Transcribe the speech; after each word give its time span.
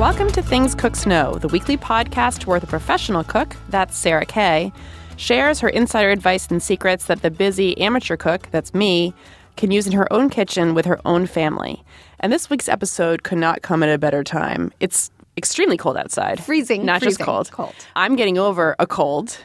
Welcome 0.00 0.30
to 0.30 0.40
Things 0.40 0.74
Cooks 0.74 1.04
Know, 1.04 1.34
the 1.34 1.48
weekly 1.48 1.76
podcast 1.76 2.46
where 2.46 2.58
the 2.58 2.66
professional 2.66 3.22
cook, 3.22 3.54
that's 3.68 3.98
Sarah 3.98 4.24
Kay, 4.24 4.72
shares 5.18 5.60
her 5.60 5.68
insider 5.68 6.08
advice 6.08 6.46
and 6.46 6.62
secrets 6.62 7.04
that 7.04 7.20
the 7.20 7.30
busy 7.30 7.76
amateur 7.76 8.16
cook, 8.16 8.48
that's 8.50 8.72
me, 8.72 9.12
can 9.58 9.70
use 9.70 9.86
in 9.86 9.92
her 9.92 10.10
own 10.10 10.30
kitchen 10.30 10.72
with 10.72 10.86
her 10.86 10.98
own 11.04 11.26
family. 11.26 11.84
And 12.20 12.32
this 12.32 12.48
week's 12.48 12.66
episode 12.66 13.24
could 13.24 13.36
not 13.36 13.60
come 13.60 13.82
at 13.82 13.90
a 13.90 13.98
better 13.98 14.24
time. 14.24 14.72
It's 14.80 15.10
extremely 15.36 15.76
cold 15.76 15.98
outside. 15.98 16.42
Freezing, 16.42 16.86
Not 16.86 17.02
just 17.02 17.18
freezing 17.18 17.26
cold. 17.26 17.50
cold. 17.50 17.74
I'm 17.94 18.16
getting 18.16 18.38
over 18.38 18.76
a 18.78 18.86
cold, 18.86 19.36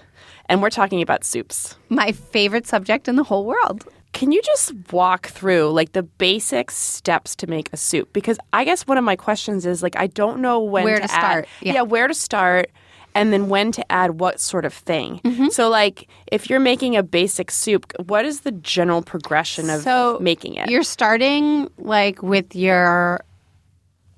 and 0.45 0.61
we're 0.61 0.69
talking 0.69 1.01
about 1.01 1.25
soups. 1.25 1.75
My 1.89 2.13
favorite 2.13 2.65
subject 2.65 3.09
in 3.09 3.17
the 3.17 3.25
whole 3.25 3.45
world. 3.45 3.83
Can 4.15 4.31
you 4.31 4.41
just 4.41 4.73
walk 4.93 5.27
through 5.27 5.71
like 5.71 5.91
the 5.91 6.03
basic 6.03 6.71
steps 6.71 7.35
to 7.35 7.47
make 7.47 7.67
a 7.73 7.77
soup? 7.77 8.13
Because 8.13 8.37
I 8.53 8.63
guess 8.63 8.87
one 8.87 8.97
of 8.97 9.03
my 9.03 9.17
questions 9.17 9.65
is 9.65 9.83
like 9.83 9.97
I 9.97 10.07
don't 10.07 10.39
know 10.39 10.61
when 10.61 10.85
Where 10.85 10.95
to, 10.95 11.01
to 11.01 11.07
start, 11.09 11.47
yeah. 11.61 11.81
where 11.81 12.07
to 12.07 12.13
start 12.13 12.71
and 13.13 13.33
then 13.33 13.49
when 13.49 13.73
to 13.73 13.91
add 13.91 14.21
what 14.21 14.39
sort 14.39 14.63
of 14.63 14.73
thing. 14.73 15.19
Mm-hmm. 15.25 15.49
So 15.49 15.67
like 15.69 16.07
if 16.27 16.49
you're 16.49 16.61
making 16.61 16.95
a 16.95 17.03
basic 17.03 17.51
soup, 17.51 17.91
what 18.05 18.23
is 18.23 18.39
the 18.41 18.53
general 18.53 19.01
progression 19.01 19.69
of 19.69 19.81
So 19.81 20.17
making 20.21 20.55
it? 20.55 20.69
You're 20.69 20.83
starting 20.83 21.69
like 21.77 22.23
with 22.23 22.55
your 22.55 23.19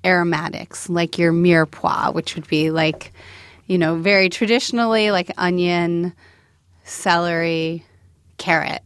aromatics, 0.04 0.88
like 0.88 1.18
your 1.18 1.32
mirepoix, 1.32 2.14
which 2.14 2.36
would 2.36 2.46
be 2.46 2.70
like, 2.70 3.12
you 3.66 3.78
know, 3.78 3.96
very 3.96 4.28
traditionally 4.28 5.10
like 5.10 5.32
onion, 5.38 6.12
celery, 6.84 7.84
carrot. 8.36 8.82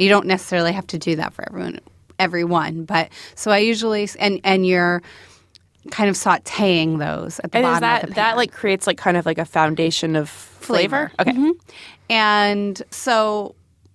You 0.00 0.08
don't 0.08 0.26
necessarily 0.26 0.72
have 0.72 0.86
to 0.88 0.98
do 0.98 1.16
that 1.16 1.34
for 1.34 1.44
everyone, 1.48 1.80
everyone, 2.18 2.84
but 2.84 3.10
so 3.34 3.50
I 3.50 3.58
usually 3.58 4.08
and 4.18 4.40
and 4.44 4.66
you're 4.66 5.02
kind 5.90 6.10
of 6.10 6.16
sautéing 6.16 6.98
those 6.98 7.38
at 7.40 7.52
the 7.52 7.58
and 7.58 7.64
bottom 7.64 7.76
is 7.76 7.80
that 7.80 8.02
of 8.04 8.08
the 8.10 8.14
that 8.16 8.36
like 8.36 8.52
creates 8.52 8.86
like 8.86 8.98
kind 8.98 9.16
of 9.16 9.26
like 9.26 9.38
a 9.38 9.44
foundation 9.44 10.16
of 10.16 10.28
flavor? 10.28 11.10
Flavor. 11.16 11.30
Mm-hmm. 11.30 11.48
Okay. 11.48 11.58
And 12.08 12.82
so 12.90 13.54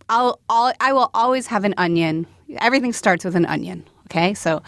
I'll, 0.09 0.39
I'll 0.50 0.73
I 0.80 0.94
will 0.94 1.12
always 1.14 1.47
have 1.47 1.64
an 1.64 1.73
onion. 1.78 2.28
Everything 2.59 2.94
starts 2.94 3.25
with 3.25 3.36
an 3.36 3.45
onion, 3.45 3.84
okay? 4.08 4.34
So 4.34 4.62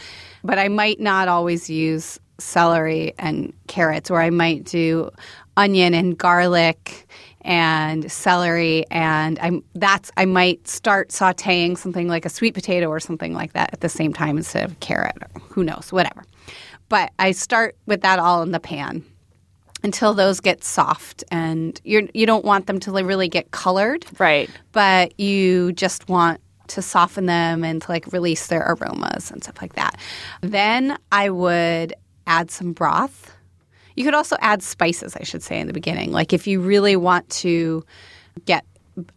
but 0.44 0.58
I 0.60 0.68
might 0.68 1.00
not 1.00 1.28
always 1.28 1.70
use 1.70 2.20
celery 2.40 3.14
and 3.18 3.54
carrots 3.68 4.12
or 4.12 4.22
I 4.22 4.30
might 4.30 4.64
do 4.64 5.10
onion 5.56 5.94
and 5.94 6.18
garlic 6.18 7.08
and 7.48 8.12
celery 8.12 8.86
and 8.92 9.40
I'm 9.40 9.64
that's 9.74 10.12
I 10.18 10.26
might 10.26 10.68
start 10.68 11.10
sautéing 11.10 11.78
something 11.78 12.08
like 12.08 12.26
a 12.26 12.30
sweet 12.30 12.54
potato 12.54 12.88
or 12.90 13.00
something 13.00 13.34
like 13.34 13.54
that 13.54 13.72
at 13.74 13.80
the 13.82 13.90
same 13.90 14.14
time 14.14 14.38
instead 14.38 14.66
of 14.70 14.80
carrot 14.82 15.16
or 15.22 15.42
who 15.42 15.64
knows, 15.64 15.92
whatever. 15.92 16.24
But 16.90 17.12
I 17.18 17.32
start 17.32 17.76
with 17.86 18.02
that 18.02 18.20
all 18.20 18.44
in 18.44 18.52
the 18.52 18.60
pan 18.60 19.04
until 19.84 20.14
those 20.14 20.40
get 20.40 20.64
soft 20.64 21.24
and 21.32 21.80
you're 21.84 22.04
you 22.14 22.26
don't 22.26 22.44
want 22.44 22.68
them 22.68 22.80
to 22.82 22.92
really 22.92 23.30
get 23.30 23.52
colored 23.52 24.06
Right. 24.20 24.50
but 24.72 25.18
you 25.20 25.72
just 25.74 26.10
want 26.10 26.42
to 26.68 26.82
soften 26.82 27.28
them 27.28 27.64
and 27.64 27.82
to 27.84 27.92
like 27.92 28.12
release 28.12 28.48
their 28.48 28.62
aromas 28.74 29.30
and 29.32 29.42
stuff 29.44 29.62
like 29.62 29.74
that 29.74 29.96
then 30.42 30.98
i 31.12 31.30
would 31.30 31.94
add 32.26 32.50
some 32.50 32.74
broth 32.74 33.32
you 33.98 34.06
could 34.06 34.14
also 34.14 34.38
add 34.40 34.64
spices 34.64 35.16
i 35.18 35.24
should 35.24 35.44
say 35.44 35.60
in 35.60 35.68
the 35.68 35.74
beginning 35.74 36.12
like 36.12 36.32
if 36.32 36.48
you 36.48 36.62
really 36.62 36.96
want 36.96 37.28
to 37.30 37.84
get 38.46 38.64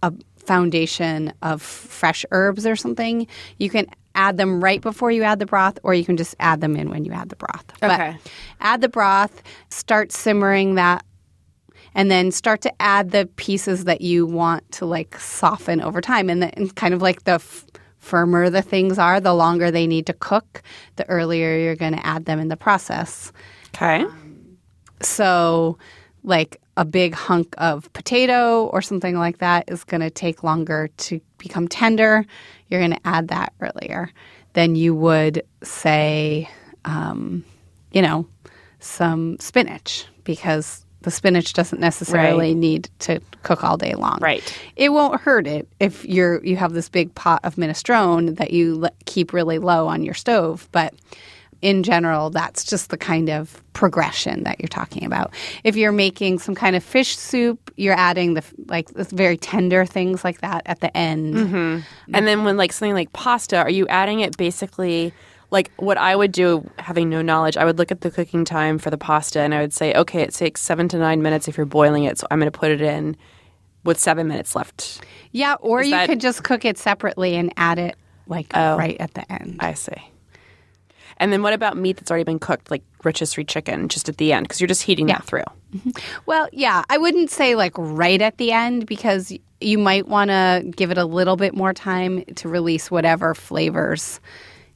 a 0.02 0.12
foundation 0.36 1.32
of 1.42 1.62
fresh 1.62 2.24
herbs 2.32 2.66
or 2.66 2.74
something 2.74 3.26
you 3.58 3.70
can 3.70 3.86
add 4.16 4.36
them 4.36 4.62
right 4.64 4.80
before 4.80 5.10
you 5.12 5.22
add 5.22 5.38
the 5.38 5.46
broth 5.46 5.78
or 5.84 5.94
you 5.94 6.04
can 6.04 6.16
just 6.16 6.34
add 6.40 6.60
them 6.60 6.74
in 6.74 6.90
when 6.90 7.04
you 7.04 7.12
add 7.12 7.28
the 7.28 7.36
broth 7.36 7.64
Okay. 7.82 8.16
but 8.22 8.32
add 8.60 8.80
the 8.80 8.88
broth 8.88 9.42
start 9.68 10.10
simmering 10.10 10.74
that 10.74 11.04
and 11.94 12.10
then 12.10 12.30
start 12.32 12.60
to 12.62 12.72
add 12.82 13.10
the 13.10 13.26
pieces 13.36 13.84
that 13.84 14.00
you 14.00 14.26
want 14.26 14.68
to 14.72 14.86
like 14.86 15.18
soften 15.18 15.80
over 15.80 16.00
time 16.00 16.28
and, 16.30 16.42
the, 16.42 16.56
and 16.56 16.74
kind 16.74 16.94
of 16.94 17.02
like 17.02 17.24
the 17.24 17.32
f- 17.32 17.66
firmer 17.98 18.48
the 18.50 18.62
things 18.62 18.98
are 18.98 19.20
the 19.20 19.34
longer 19.34 19.70
they 19.70 19.86
need 19.86 20.06
to 20.06 20.12
cook 20.14 20.62
the 20.96 21.08
earlier 21.08 21.56
you're 21.58 21.76
going 21.76 21.94
to 21.94 22.04
add 22.06 22.24
them 22.24 22.40
in 22.40 22.48
the 22.48 22.56
process 22.56 23.30
Okay. 23.76 24.02
Um, 24.02 24.29
so 25.02 25.78
like 26.22 26.60
a 26.76 26.84
big 26.84 27.14
hunk 27.14 27.54
of 27.58 27.92
potato 27.92 28.66
or 28.66 28.82
something 28.82 29.16
like 29.16 29.38
that 29.38 29.64
is 29.70 29.84
going 29.84 30.00
to 30.00 30.10
take 30.10 30.42
longer 30.42 30.88
to 30.96 31.20
become 31.38 31.66
tender 31.68 32.24
you're 32.68 32.80
going 32.80 32.92
to 32.92 33.06
add 33.06 33.28
that 33.28 33.52
earlier 33.60 34.10
than 34.52 34.74
you 34.76 34.94
would 34.94 35.42
say 35.62 36.48
um, 36.84 37.44
you 37.92 38.02
know 38.02 38.26
some 38.78 39.38
spinach 39.40 40.06
because 40.24 40.84
the 41.02 41.10
spinach 41.10 41.54
doesn't 41.54 41.80
necessarily 41.80 42.48
Right. 42.48 42.56
need 42.56 42.90
to 43.00 43.20
cook 43.42 43.64
all 43.64 43.76
day 43.78 43.94
long 43.94 44.18
Right. 44.20 44.42
it 44.76 44.90
won't 44.90 45.20
hurt 45.20 45.46
it 45.46 45.66
if 45.80 46.04
you're 46.04 46.44
you 46.44 46.56
have 46.56 46.72
this 46.74 46.88
big 46.90 47.14
pot 47.14 47.40
of 47.44 47.56
minestrone 47.56 48.36
that 48.36 48.52
you 48.52 48.86
keep 49.06 49.32
really 49.32 49.58
low 49.58 49.86
on 49.88 50.02
your 50.02 50.14
stove 50.14 50.68
but 50.72 50.94
in 51.62 51.82
general 51.82 52.30
that's 52.30 52.64
just 52.64 52.90
the 52.90 52.96
kind 52.96 53.28
of 53.28 53.62
progression 53.74 54.44
that 54.44 54.58
you're 54.60 54.68
talking 54.68 55.04
about 55.04 55.32
if 55.64 55.76
you're 55.76 55.92
making 55.92 56.38
some 56.38 56.54
kind 56.54 56.74
of 56.74 56.82
fish 56.82 57.16
soup 57.18 57.70
you're 57.76 57.94
adding 57.98 58.34
the 58.34 58.42
like 58.66 58.88
the 58.94 59.04
very 59.04 59.36
tender 59.36 59.84
things 59.84 60.24
like 60.24 60.40
that 60.40 60.62
at 60.66 60.80
the 60.80 60.94
end 60.96 61.34
mm-hmm. 61.34 61.80
And 62.14 62.26
then 62.26 62.44
when 62.44 62.56
like 62.56 62.72
something 62.72 62.94
like 62.94 63.12
pasta, 63.12 63.56
are 63.58 63.70
you 63.70 63.86
adding 63.88 64.20
it 64.20 64.36
basically 64.36 65.12
like 65.50 65.70
what 65.76 65.98
I 65.98 66.14
would 66.16 66.32
do 66.32 66.68
having 66.78 67.08
no 67.10 67.22
knowledge, 67.22 67.56
I 67.56 67.64
would 67.64 67.76
look 67.78 67.90
at 67.92 68.00
the 68.02 68.10
cooking 68.10 68.44
time 68.44 68.78
for 68.78 68.90
the 68.90 68.98
pasta 68.98 69.40
and 69.40 69.54
I 69.54 69.60
would 69.60 69.72
say, 69.72 69.92
okay, 69.94 70.22
it 70.22 70.32
takes 70.32 70.60
7 70.60 70.88
to 70.88 70.98
9 70.98 71.22
minutes 71.22 71.46
if 71.48 71.56
you're 71.56 71.66
boiling 71.66 72.04
it, 72.04 72.18
so 72.18 72.26
I'm 72.30 72.38
going 72.38 72.50
to 72.50 72.56
put 72.58 72.70
it 72.70 72.80
in 72.80 73.16
with 73.84 73.98
7 73.98 74.26
minutes 74.28 74.54
left. 74.56 75.00
yeah 75.32 75.54
or 75.60 75.80
Is 75.80 75.86
you 75.88 75.92
that- 75.92 76.08
could 76.08 76.20
just 76.20 76.42
cook 76.44 76.64
it 76.64 76.78
separately 76.78 77.36
and 77.36 77.52
add 77.56 77.78
it 77.78 77.96
like 78.26 78.46
Oh. 78.54 78.76
right 78.76 78.96
at 79.00 79.14
the 79.14 79.30
end 79.32 79.56
I 79.60 79.74
see. 79.74 79.92
And 81.20 81.32
then 81.32 81.42
what 81.42 81.52
about 81.52 81.76
meat 81.76 81.98
that's 81.98 82.10
already 82.10 82.24
been 82.24 82.38
cooked 82.38 82.70
like 82.70 82.82
rotisserie 83.04 83.44
chicken 83.44 83.88
just 83.88 84.08
at 84.08 84.16
the 84.16 84.32
end 84.32 84.44
because 84.48 84.60
you're 84.60 84.68
just 84.68 84.82
heating 84.82 85.06
that 85.06 85.24
through. 85.24 85.44
Well, 86.26 86.48
yeah, 86.52 86.82
I 86.88 86.98
wouldn't 86.98 87.30
say 87.30 87.54
like 87.54 87.74
right 87.76 88.20
at 88.20 88.38
the 88.38 88.50
end 88.50 88.86
because 88.86 89.32
you 89.60 89.78
might 89.78 90.08
want 90.08 90.30
to 90.30 90.64
give 90.74 90.90
it 90.90 90.98
a 90.98 91.04
little 91.04 91.36
bit 91.36 91.54
more 91.54 91.74
time 91.74 92.24
to 92.36 92.48
release 92.48 92.90
whatever 92.90 93.34
flavors 93.34 94.18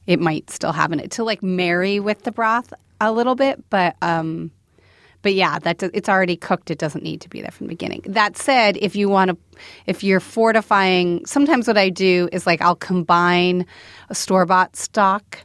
it 0.05 0.19
might 0.19 0.49
still 0.51 0.71
have 0.71 0.91
in 0.91 0.99
it 0.99 1.11
to 1.11 1.23
like 1.23 1.41
marry 1.41 1.99
with 1.99 2.21
the 2.23 2.31
broth 2.31 2.71
a 3.01 3.11
little 3.11 3.35
bit, 3.35 3.61
but 3.69 3.95
um 4.01 4.51
but 5.23 5.33
yeah, 5.33 5.57
that 5.57 5.81
it's 5.81 6.07
already 6.07 6.37
cooked. 6.37 6.69
It 6.69 6.77
doesn't 6.77 7.03
need 7.03 7.21
to 7.21 7.29
be 7.29 7.41
there 7.41 7.49
from 7.49 7.65
the 7.65 7.71
beginning. 7.71 8.03
That 8.05 8.37
said, 8.37 8.77
if 8.77 8.95
you 8.95 9.09
want 9.09 9.31
to, 9.31 9.37
if 9.87 10.03
you're 10.03 10.19
fortifying, 10.19 11.25
sometimes 11.25 11.67
what 11.67 11.79
I 11.79 11.89
do 11.89 12.29
is 12.31 12.45
like 12.45 12.61
I'll 12.61 12.75
combine 12.75 13.65
a 14.09 14.13
store 14.13 14.45
bought 14.45 14.75
stock 14.75 15.39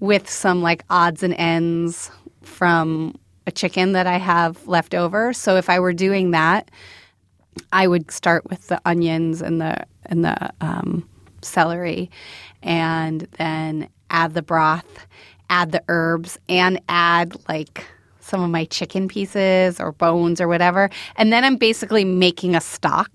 with 0.00 0.28
some 0.28 0.62
like 0.62 0.84
odds 0.90 1.22
and 1.22 1.34
ends 1.34 2.10
from 2.42 3.18
a 3.46 3.52
chicken 3.52 3.92
that 3.92 4.06
I 4.06 4.18
have 4.18 4.66
left 4.66 4.94
over. 4.94 5.32
So 5.32 5.56
if 5.56 5.70
I 5.70 5.78
were 5.78 5.92
doing 5.92 6.32
that, 6.32 6.70
I 7.72 7.86
would 7.86 8.10
start 8.10 8.48
with 8.50 8.66
the 8.68 8.80
onions 8.84 9.40
and 9.40 9.60
the 9.60 9.84
and 10.04 10.24
the 10.24 10.52
um, 10.60 11.08
celery, 11.42 12.10
and 12.62 13.26
then 13.38 13.88
add 14.10 14.34
the 14.34 14.42
broth, 14.42 15.06
add 15.50 15.72
the 15.72 15.82
herbs, 15.88 16.38
and 16.48 16.80
add 16.88 17.36
like 17.48 17.84
some 18.20 18.42
of 18.42 18.50
my 18.50 18.64
chicken 18.64 19.06
pieces 19.08 19.80
or 19.80 19.92
bones 19.92 20.40
or 20.40 20.48
whatever. 20.48 20.90
And 21.16 21.32
then 21.32 21.44
I'm 21.44 21.56
basically 21.56 22.04
making 22.04 22.56
a 22.56 22.60
stock 22.60 23.10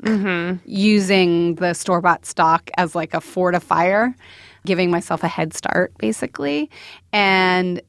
using 0.65 1.55
the 1.55 1.73
store 1.73 2.01
bought 2.01 2.25
stock 2.25 2.69
as 2.77 2.95
like 2.95 3.13
a 3.13 3.19
fortifier, 3.19 4.15
giving 4.65 4.91
myself 4.91 5.23
a 5.23 5.27
head 5.27 5.53
start 5.53 5.97
basically. 5.97 6.69
And 7.11 7.81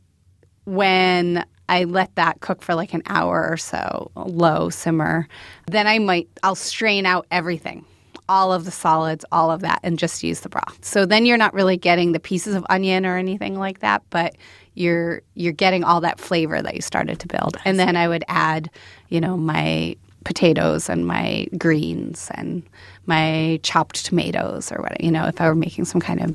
when 0.64 1.44
I 1.69 1.84
let 1.84 2.14
that 2.16 2.40
cook 2.40 2.62
for 2.62 2.74
like 2.74 2.92
an 2.94 3.02
hour 3.06 3.48
or 3.48 3.56
so, 3.56 4.10
low 4.14 4.69
simmer, 4.69 5.28
then 5.66 5.86
I 5.86 5.98
might 5.98 6.28
I'll 6.42 6.54
strain 6.54 7.06
out 7.06 7.26
everything. 7.30 7.84
All 8.28 8.52
of 8.52 8.64
the 8.64 8.70
solids, 8.70 9.24
all 9.32 9.50
of 9.50 9.60
that, 9.62 9.80
and 9.82 9.98
just 9.98 10.22
use 10.22 10.40
the 10.40 10.48
broth. 10.48 10.84
So 10.84 11.04
then 11.04 11.26
you're 11.26 11.36
not 11.36 11.54
really 11.54 11.76
getting 11.76 12.12
the 12.12 12.20
pieces 12.20 12.54
of 12.54 12.64
onion 12.70 13.04
or 13.04 13.16
anything 13.16 13.58
like 13.58 13.80
that, 13.80 14.02
but 14.10 14.36
you're 14.74 15.22
you're 15.34 15.52
getting 15.52 15.84
all 15.84 16.00
that 16.02 16.20
flavor 16.20 16.62
that 16.62 16.74
you 16.74 16.82
started 16.82 17.19
to 17.20 17.28
build. 17.28 17.56
And 17.64 17.78
then 17.78 17.96
I 17.96 18.08
would 18.08 18.24
add, 18.28 18.70
you 19.08 19.20
know, 19.20 19.36
my 19.36 19.96
potatoes 20.24 20.88
and 20.88 21.06
my 21.06 21.46
greens 21.58 22.30
and 22.34 22.62
my 23.06 23.58
chopped 23.62 24.04
tomatoes 24.04 24.70
or 24.70 24.80
what 24.80 25.00
you 25.02 25.10
know, 25.10 25.26
if 25.26 25.40
I 25.40 25.48
were 25.48 25.54
making 25.54 25.84
some 25.84 26.00
kind 26.00 26.20
of 26.20 26.34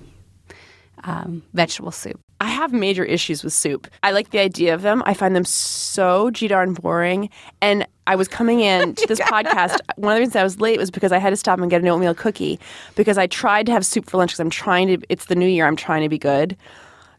um, 1.03 1.44
vegetable 1.53 1.91
soup. 1.91 2.19
I 2.39 2.49
have 2.49 2.71
major 2.71 3.03
issues 3.03 3.44
with 3.44 3.53
soup. 3.53 3.88
I 4.03 4.11
like 4.11 4.29
the 4.29 4.39
idea 4.39 4.75
of 4.75 4.83
them. 4.83 5.01
I 5.05 5.13
find 5.13 5.35
them 5.35 5.45
so 5.45 6.29
g 6.31 6.47
darn 6.47 6.73
boring. 6.73 7.29
And 7.61 7.88
I 8.05 8.15
was 8.15 8.27
coming 8.27 8.59
in 8.59 8.94
to 8.95 9.07
this 9.07 9.19
podcast. 9.19 9.79
One 9.95 10.13
of 10.13 10.17
the 10.17 10.21
reasons 10.21 10.35
I 10.35 10.44
was 10.44 10.59
late 10.59 10.77
was 10.77 10.91
because 10.91 11.11
I 11.11 11.17
had 11.17 11.31
to 11.31 11.35
stop 11.35 11.59
and 11.59 11.69
get 11.69 11.81
an 11.81 11.88
oatmeal 11.88 12.13
cookie 12.13 12.59
because 12.95 13.17
I 13.17 13.27
tried 13.27 13.65
to 13.65 13.71
have 13.71 13.85
soup 13.85 14.09
for 14.09 14.17
lunch 14.17 14.31
because 14.31 14.39
I'm 14.39 14.49
trying 14.49 14.88
to. 14.88 15.05
It's 15.09 15.25
the 15.25 15.35
new 15.35 15.47
year. 15.47 15.65
I'm 15.65 15.75
trying 15.75 16.03
to 16.03 16.09
be 16.09 16.19
good. 16.19 16.55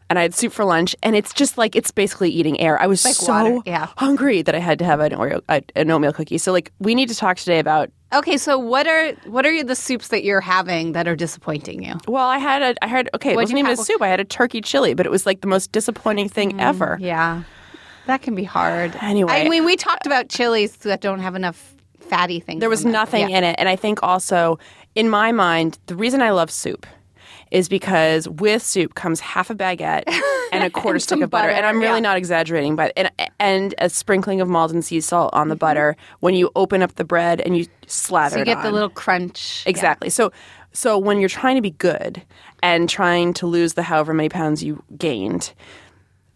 And 0.09 0.17
I 0.17 0.23
had 0.23 0.33
soup 0.33 0.51
for 0.51 0.65
lunch, 0.65 0.95
and 1.03 1.15
it's 1.15 1.33
just 1.33 1.57
like 1.57 1.75
it's 1.75 1.91
basically 1.91 2.29
eating 2.29 2.59
air. 2.59 2.81
I 2.81 2.87
was 2.87 3.05
like 3.05 3.15
so 3.15 3.31
water, 3.31 3.59
yeah. 3.65 3.87
hungry 3.97 4.41
that 4.41 4.55
I 4.55 4.59
had 4.59 4.79
to 4.79 4.85
have 4.85 4.99
an 4.99 5.11
Oreo, 5.11 5.41
an 5.47 5.91
oatmeal 5.91 6.13
cookie. 6.13 6.37
So 6.37 6.51
like 6.51 6.71
we 6.79 6.95
need 6.95 7.09
to 7.09 7.15
talk 7.15 7.37
today 7.37 7.59
about. 7.59 7.91
Okay, 8.11 8.37
so 8.37 8.57
what 8.57 8.87
are 8.87 9.11
what 9.25 9.45
are 9.45 9.63
the 9.63 9.75
soups 9.75 10.07
that 10.07 10.23
you're 10.23 10.41
having 10.41 10.93
that 10.93 11.07
are 11.07 11.15
disappointing 11.15 11.83
you? 11.83 11.95
Well, 12.07 12.27
I 12.27 12.39
had 12.39 12.61
a, 12.63 12.83
I 12.83 12.87
had 12.87 13.09
okay, 13.13 13.31
it 13.31 13.35
What'd 13.35 13.45
wasn't 13.45 13.59
you 13.59 13.65
even 13.65 13.79
a 13.79 13.83
soup. 13.83 14.01
I 14.01 14.07
had 14.07 14.19
a 14.19 14.25
turkey 14.25 14.61
chili, 14.61 14.95
but 14.95 15.05
it 15.05 15.11
was 15.11 15.27
like 15.27 15.41
the 15.41 15.47
most 15.47 15.71
disappointing 15.71 16.27
thing 16.27 16.53
mm, 16.53 16.61
ever. 16.61 16.97
Yeah, 16.99 17.43
that 18.07 18.23
can 18.23 18.33
be 18.33 18.43
hard. 18.43 18.95
Anyway. 19.01 19.31
I 19.31 19.47
mean, 19.47 19.63
we 19.63 19.75
talked 19.75 20.07
about 20.07 20.29
chilies 20.29 20.77
that 20.77 21.01
don't 21.01 21.19
have 21.19 21.35
enough 21.35 21.75
fatty 21.99 22.39
things. 22.39 22.59
There 22.59 22.69
was 22.69 22.83
in 22.83 22.91
nothing 22.91 23.29
Yeah. 23.29 23.37
in 23.37 23.43
it. 23.43 23.55
And 23.59 23.69
I 23.69 23.75
think 23.75 24.01
also, 24.01 24.57
in 24.95 25.09
my 25.09 25.31
mind, 25.31 25.77
the 25.85 25.95
reason 25.95 26.21
I 26.21 26.31
love 26.31 26.49
soup 26.49 26.87
is 27.51 27.69
because 27.69 28.27
with 28.27 28.61
soup 28.61 28.95
comes 28.95 29.19
half 29.19 29.49
a 29.49 29.55
baguette 29.55 30.03
and 30.51 30.63
a 30.63 30.69
quarter 30.69 30.99
stick 30.99 31.21
of 31.21 31.29
butter. 31.29 31.49
And 31.49 31.65
I'm 31.65 31.79
really 31.79 31.95
yeah. 31.95 31.99
not 31.99 32.17
exaggerating, 32.17 32.75
but 32.75 32.93
and, 32.95 33.11
and 33.39 33.75
a 33.79 33.89
sprinkling 33.89 34.41
of 34.41 34.47
Maldon 34.47 34.81
sea 34.81 35.01
salt 35.01 35.31
on 35.33 35.47
the 35.47 35.55
Mm-hmm. 35.55 35.59
butter 35.59 35.95
when 36.21 36.35
you 36.35 36.49
open 36.55 36.81
up 36.81 36.95
the 36.95 37.03
bread 37.03 37.41
and 37.41 37.57
you 37.57 37.65
slather 37.85 38.35
So 38.35 38.39
you 38.39 38.45
get 38.45 38.63
the 38.63 38.71
little 38.71 38.89
crunch. 38.89 39.63
Yeah. 39.65 39.69
Exactly. 39.71 40.09
So 40.09 40.31
so 40.71 40.97
when 40.97 41.19
you're 41.19 41.27
trying 41.29 41.55
to 41.55 41.61
be 41.61 41.71
good 41.71 42.21
and 42.61 42.87
trying 42.87 43.33
to 43.35 43.47
lose 43.47 43.73
the 43.73 43.83
however 43.83 44.13
many 44.13 44.29
pounds 44.29 44.63
you 44.63 44.81
gained, 44.97 45.53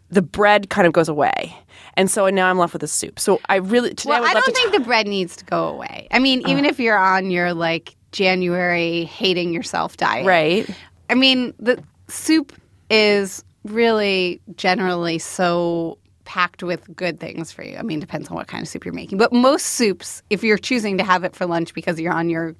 the 0.09 0.21
bread 0.21 0.69
kind 0.69 0.87
of 0.87 0.93
goes 0.93 1.07
away. 1.07 1.55
And 1.95 2.09
so 2.09 2.27
now 2.29 2.49
I'm 2.49 2.57
left 2.57 2.73
with 2.73 2.83
a 2.83 2.87
soup. 2.87 3.19
So 3.19 3.39
I 3.47 3.57
really 3.57 3.93
today 3.93 4.13
I 4.13 4.19
Well, 4.19 4.21
would 4.23 4.37
I 4.37 4.41
don't 4.41 4.55
think 4.55 4.71
the 4.73 4.79
bread 4.79 5.07
needs 5.07 5.35
to 5.37 5.45
go 5.45 5.67
away. 5.67 6.07
I 6.11 6.19
mean, 6.19 6.41
even 6.47 6.65
if 6.65 6.79
you're 6.79 6.97
on 6.97 7.29
your 7.31 7.53
like 7.53 7.95
January 8.11 9.05
hating 9.05 9.53
yourself 9.53 9.97
diet, 9.97 10.25
right. 10.25 10.69
I 11.09 11.15
mean, 11.15 11.53
the 11.59 11.83
soup 12.07 12.53
is 12.89 13.43
really 13.63 14.41
generally 14.55 15.19
so 15.19 15.97
packed 16.25 16.63
with 16.63 16.93
good 16.95 17.19
things 17.19 17.51
for 17.51 17.63
you. 17.63 17.77
I 17.77 17.81
mean, 17.81 17.99
depends 17.99 18.29
on 18.29 18.35
what 18.35 18.47
kind 18.47 18.61
of 18.61 18.67
soup 18.67 18.85
you're 18.85 18.93
making. 18.93 19.17
But 19.17 19.33
most 19.33 19.67
soups, 19.67 20.23
if 20.29 20.43
you're 20.43 20.57
choosing 20.57 20.97
to 20.97 21.03
have 21.03 21.23
it 21.23 21.35
for 21.35 21.45
lunch 21.45 21.73
because 21.73 21.99
you're 21.99 22.13
on 22.13 22.29
your 22.29 22.55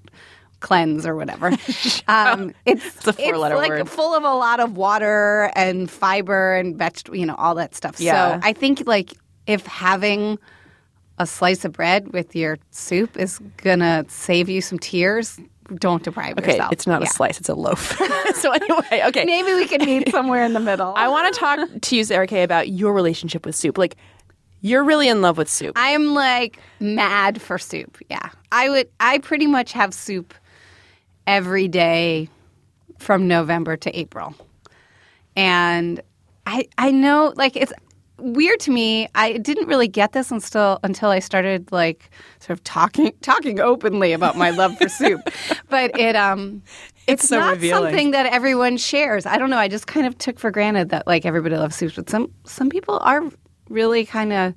cleanse 0.60 1.06
or 1.06 1.16
whatever, 1.16 1.48
um, 2.08 2.54
it's, 2.66 3.08
a 3.08 3.14
four-letter 3.14 3.56
like 3.56 3.70
word. 3.70 3.90
full 3.90 4.16
of 4.16 4.24
a 4.24 4.34
lot 4.34 4.60
of 4.60 4.78
water 4.78 5.52
and 5.56 5.90
fiber 5.90 6.56
and 6.56 6.78
vegetable, 6.78 7.18
you 7.18 7.26
know, 7.26 7.36
all 7.36 7.56
that 7.56 7.76
stuff. 7.76 8.00
Yeah. 8.00 8.40
So 8.40 8.48
I 8.48 8.54
think 8.54 8.84
like 8.86 9.14
if 9.48 9.66
having 9.66 10.40
a 11.20 11.28
slice 11.28 11.64
of 11.64 11.74
bread 11.74 12.12
with 12.12 12.36
your 12.36 12.58
soup 12.72 13.18
is 13.18 13.40
gonna 13.58 14.06
save 14.08 14.50
you 14.50 14.62
some 14.62 14.80
tears, 14.80 15.40
don't 15.76 16.04
deprive 16.04 16.38
Okay, 16.38 16.52
yourself. 16.54 16.72
it's 16.74 16.88
not 16.88 17.02
Yeah. 17.02 17.08
a 17.08 17.12
slice, 17.12 17.40
it's 17.40 17.50
a 17.50 17.56
loaf. 17.56 17.98
so 18.36 18.52
anyway, 18.52 19.04
okay. 19.08 19.26
Maybe 19.26 19.54
we 19.54 19.68
can 19.68 19.86
meet 19.86 20.10
somewhere 20.10 20.44
in 20.44 20.54
the 20.54 20.60
middle. 20.60 20.94
I 20.96 21.08
want 21.08 21.34
to 21.34 21.40
talk 21.40 21.60
to 21.82 21.96
you, 21.96 22.04
Sarah 22.04 22.28
Kay, 22.28 22.44
about 22.44 22.70
your 22.70 22.94
relationship 22.94 23.46
with 23.46 23.56
soup. 23.56 23.78
Like, 23.78 23.96
you're 24.62 24.84
really 24.84 25.08
in 25.10 25.22
love 25.22 25.38
with 25.38 25.50
soup. 25.50 25.74
I'm 25.76 26.14
like 26.14 26.58
mad 26.80 27.42
for 27.42 27.58
soup. 27.58 27.98
Yeah. 28.10 28.30
I 28.52 28.70
would 28.70 28.88
I 29.00 29.18
pretty 29.20 29.46
much 29.48 29.74
have 29.74 29.94
soup 29.94 30.34
every 31.28 31.68
day 31.68 32.30
from 33.00 33.28
November 33.28 33.76
to 33.78 33.98
April. 34.00 34.34
And 35.36 36.02
I 36.46 36.68
I 36.78 36.92
know 36.92 37.34
like 37.36 37.56
it's 37.58 37.74
weird 38.18 38.60
to 38.62 38.72
me. 38.72 39.08
I 39.16 39.38
didn't 39.38 39.68
really 39.68 39.88
get 39.88 40.14
this 40.14 40.32
until 40.32 40.80
until 40.84 41.10
I 41.10 41.20
started 41.20 41.72
like 41.72 42.10
sort 42.40 42.58
of 42.58 42.64
talking 42.64 43.12
talking 43.22 43.60
openly 43.60 44.14
about 44.14 44.38
my 44.38 44.50
love 44.50 44.78
for 44.78 44.90
soup. 44.90 45.22
But 45.70 45.98
it 46.00 46.16
um 46.16 46.62
it's, 47.08 47.28
so 47.28 47.40
not 47.40 47.54
revealing. 47.54 47.84
something 47.84 48.12
that 48.12 48.28
everyone 48.28 48.78
shares. 48.78 49.26
I 49.26 49.38
don't 49.38 49.50
know. 49.50 49.58
I 49.58 49.68
just 49.68 49.88
kind 49.88 50.06
of 50.06 50.18
took 50.18 50.40
for 50.40 50.52
granted 50.52 50.90
that 50.90 51.06
like 51.08 51.26
everybody 51.26 51.58
loves 51.58 51.76
soup, 51.76 51.94
but 51.96 52.10
some 52.10 52.32
some 52.46 52.70
people 52.70 53.00
are 53.00 53.24
really 53.70 54.06
kind 54.06 54.32
of 54.32 54.54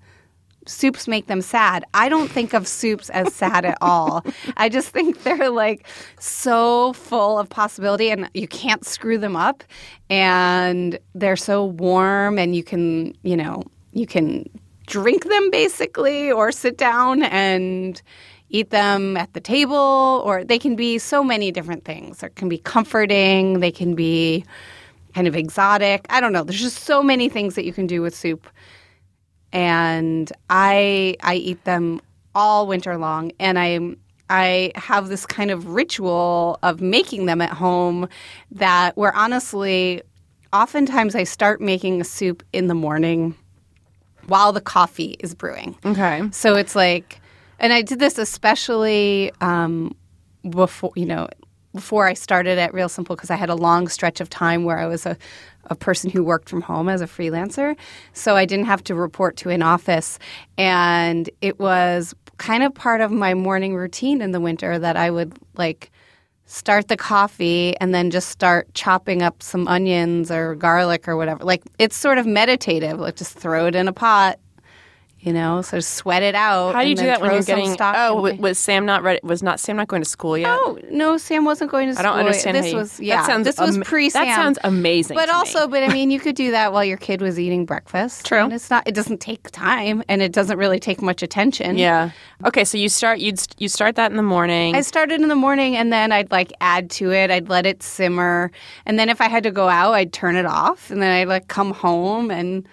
soups 0.69 1.09
make 1.09 1.27
them 1.27 1.41
sad. 1.41 1.85
I 1.95 2.09
don't 2.09 2.31
think 2.31 2.55
of 2.55 2.67
soups 2.67 3.11
as 3.11 3.33
sad 3.35 3.65
at 3.65 3.79
all. 3.81 4.25
I 4.57 4.69
just 4.69 4.89
think 4.89 5.23
they're 5.23 5.51
like 5.51 5.87
so 6.19 6.93
full 6.95 7.39
of 7.39 7.49
possibility 7.49 8.11
and 8.11 8.29
you 8.35 8.49
can't 8.49 8.85
screw 8.85 9.19
them 9.19 9.37
up 9.37 9.65
and 10.11 10.99
they're 11.15 11.37
so 11.37 11.65
warm 11.65 12.39
and 12.39 12.55
you 12.55 12.63
can, 12.63 13.17
you 13.23 13.37
know, 13.37 13.63
you 13.93 14.07
can 14.07 14.49
drink 14.87 15.25
them 15.25 15.51
basically 15.51 16.31
or 16.31 16.53
sit 16.53 16.79
down 16.79 17.23
and 17.25 18.03
eat 18.51 18.71
them 18.71 19.17
at 19.17 19.33
the 19.33 19.41
table 19.41 20.23
or 20.25 20.45
they 20.45 20.59
can 20.59 20.77
be 20.77 20.99
so 20.99 21.25
many 21.25 21.51
different 21.51 21.85
things. 21.85 22.23
It 22.23 22.37
can 22.37 22.49
be 22.49 22.59
comforting, 22.59 23.61
they 23.61 23.73
can 23.73 23.95
be 23.95 24.45
kind 25.15 25.27
of 25.27 25.35
exotic. 25.35 26.07
I 26.11 26.21
don't 26.21 26.33
know. 26.33 26.45
There's 26.45 26.61
just 26.61 26.85
so 26.85 27.03
many 27.03 27.29
things 27.29 27.55
that 27.55 27.65
you 27.65 27.73
can 27.73 27.87
do 27.87 28.03
with 28.03 28.15
soup 28.15 28.47
and 29.57 30.31
I 30.51 31.17
I 31.23 31.37
eat 31.37 31.65
them 31.65 32.01
all 32.35 32.67
winter 32.67 32.99
long, 32.99 33.33
and 33.41 33.59
I 33.59 33.81
I 34.29 34.73
have 34.75 35.09
this 35.09 35.25
kind 35.25 35.51
of 35.51 35.69
ritual 35.69 36.59
of 36.63 36.83
making 36.83 37.25
them 37.25 37.41
at 37.41 37.51
home 37.51 38.09
that 38.51 38.97
where 38.99 39.15
honestly, 39.17 40.03
oftentimes 40.53 41.15
I 41.15 41.25
start 41.25 41.61
making 41.63 42.03
a 42.03 42.05
soup 42.05 42.43
in 42.53 42.67
the 42.67 42.75
morning 42.75 43.35
while 44.27 44.53
the 44.53 44.61
coffee 44.61 45.17
is 45.21 45.35
brewing. 45.35 45.77
okay. 45.87 46.29
So 46.33 46.57
it's 46.57 46.77
like, 46.77 47.21
and 47.59 47.73
I 47.73 47.81
did 47.81 47.99
this 47.99 48.19
especially 48.19 49.33
um, 49.41 49.97
before, 50.51 50.93
you 50.97 51.07
know, 51.07 51.29
before 51.77 52.07
I 52.07 52.15
started 52.15 52.59
at 52.59 52.75
Real 52.75 52.89
Simple 52.89 53.15
because 53.15 53.31
I 53.31 53.37
had 53.37 53.51
a 53.51 53.55
long 53.55 53.87
stretch 53.87 54.21
of 54.21 54.29
time 54.29 54.65
where 54.65 54.79
I 54.79 54.87
was 54.87 55.07
a, 55.07 55.17
a 55.67 55.77
person 55.77 56.11
who 56.11 56.25
worked 56.25 56.49
from 56.49 56.63
home 56.63 56.89
as 56.89 57.01
a 57.01 57.07
freelancer. 57.07 57.77
So 58.13 58.35
I 58.35 58.45
didn't 58.45 58.67
have 58.67 58.83
to 58.85 58.95
report 58.97 59.37
to 59.39 59.51
an 59.51 59.63
office. 59.63 60.19
And 60.59 61.31
it 61.41 61.61
was 61.61 62.15
kind 62.39 62.65
of 62.65 62.75
part 62.75 63.01
of 63.01 63.13
my 63.13 63.35
morning 63.35 63.77
routine 63.77 64.21
in 64.21 64.33
the 64.33 64.41
winter 64.41 64.79
that 64.79 64.97
I 64.97 65.11
would 65.11 65.39
like 65.57 65.91
start 66.47 66.89
the 66.89 66.97
coffee 66.97 67.77
and 67.81 67.95
then 67.95 68.11
just 68.11 68.29
start 68.29 68.73
chopping 68.75 69.23
up 69.23 69.43
some 69.43 69.67
onions 69.69 70.31
or 70.31 70.55
garlic 70.55 71.09
or 71.09 71.17
whatever. 71.17 71.45
Like 71.45 71.63
it's 71.79 71.97
sort 71.97 72.19
of 72.19 72.27
meditative. 72.27 72.99
Like 72.99 73.17
just 73.17 73.37
throw 73.37 73.67
it 73.67 73.75
in 73.75 73.89
a 73.89 73.93
pot, 73.93 74.39
you 75.27 75.33
know, 75.33 75.61
so 75.61 75.81
sweat 75.81 76.23
it 76.23 76.37
out. 76.37 76.73
How 76.73 76.83
do 76.83 76.87
you 76.87 76.93
and 76.93 77.01
do 77.01 77.07
that 77.07 77.21
when 77.21 77.33
you're 77.33 77.43
getting? 77.43 77.77
Oh, 77.81 78.27
in 78.27 78.41
was 78.41 78.61
Sam 78.61 78.87
not 78.87 79.03
ready? 79.03 79.19
Was 79.25 79.43
not 79.43 79.59
Sam 79.59 79.77
not 79.77 79.89
going 79.89 80.01
to 80.01 80.09
school 80.09 80.39
yet? 80.39 80.57
Oh 80.57 80.79
no, 80.89 81.19
Sam 81.19 81.45
wasn't 81.45 81.73
going 81.73 81.89
to 81.89 81.91
I 81.91 81.95
school. 81.95 82.13
don't 82.13 82.21
understand. 82.21 82.57
This 82.57 82.73
was 82.73 83.01
yeah. 83.01 83.17
That 83.17 83.27
sounds 83.27 83.45
this 83.45 83.59
was 83.59 83.77
am- 83.77 83.83
pre 83.83 84.09
Sam. 84.09 84.25
That 84.25 84.37
sounds 84.37 84.59
amazing. 84.63 85.17
But 85.17 85.27
to 85.27 85.33
me. 85.33 85.37
also, 85.37 85.67
but 85.67 85.83
I 85.83 85.89
mean, 85.89 86.13
you 86.13 86.21
could 86.21 86.37
do 86.37 86.53
that 86.53 86.73
while 86.73 86.85
your 86.85 86.97
kid 86.97 87.21
was 87.21 87.41
eating 87.41 87.67
breakfast. 87.67 88.25
True. 88.25 88.45
And 88.45 88.53
it's 88.53 88.71
not. 88.71 88.87
It 88.87 88.95
doesn't 88.95 89.21
take 89.21 89.51
time, 89.51 90.05
and 90.09 90.23
it 90.23 90.31
doesn't 90.31 90.59
really 90.59 90.79
take 90.79 91.03
much 91.03 91.25
attention. 91.25 91.77
yeah. 91.77 92.11
Okay, 92.45 92.65
so 92.65 92.79
you 92.79 92.89
start 92.89 93.19
you 93.19 93.33
you 93.59 93.69
start 93.69 93.97
that 93.97 94.13
in 94.13 94.17
the 94.17 94.23
morning. 94.23 94.77
I 94.77 94.83
started 94.83 95.21
in 95.21 95.27
the 95.27 95.35
morning 95.35 95.75
and 95.75 95.93
then 95.93 96.13
I'd 96.13 96.31
like 96.31 96.53
add 96.61 96.89
to 96.91 97.11
it. 97.11 97.33
I'd 97.33 97.49
let 97.49 97.67
it 97.67 97.83
simmer. 97.83 98.53
And 98.85 98.97
then 98.97 99.09
if 99.09 99.21
I 99.21 99.29
had 99.29 99.43
to 99.43 99.51
go 99.51 99.69
out, 99.69 99.93
I'd 99.95 100.13
turn 100.13 100.37
it 100.37 100.47
off. 100.47 100.91
And 100.91 101.03
then 101.03 101.11
I'd 101.11 101.27
like 101.29 101.49
come 101.49 101.73
home 101.73 102.31
and 102.31 102.69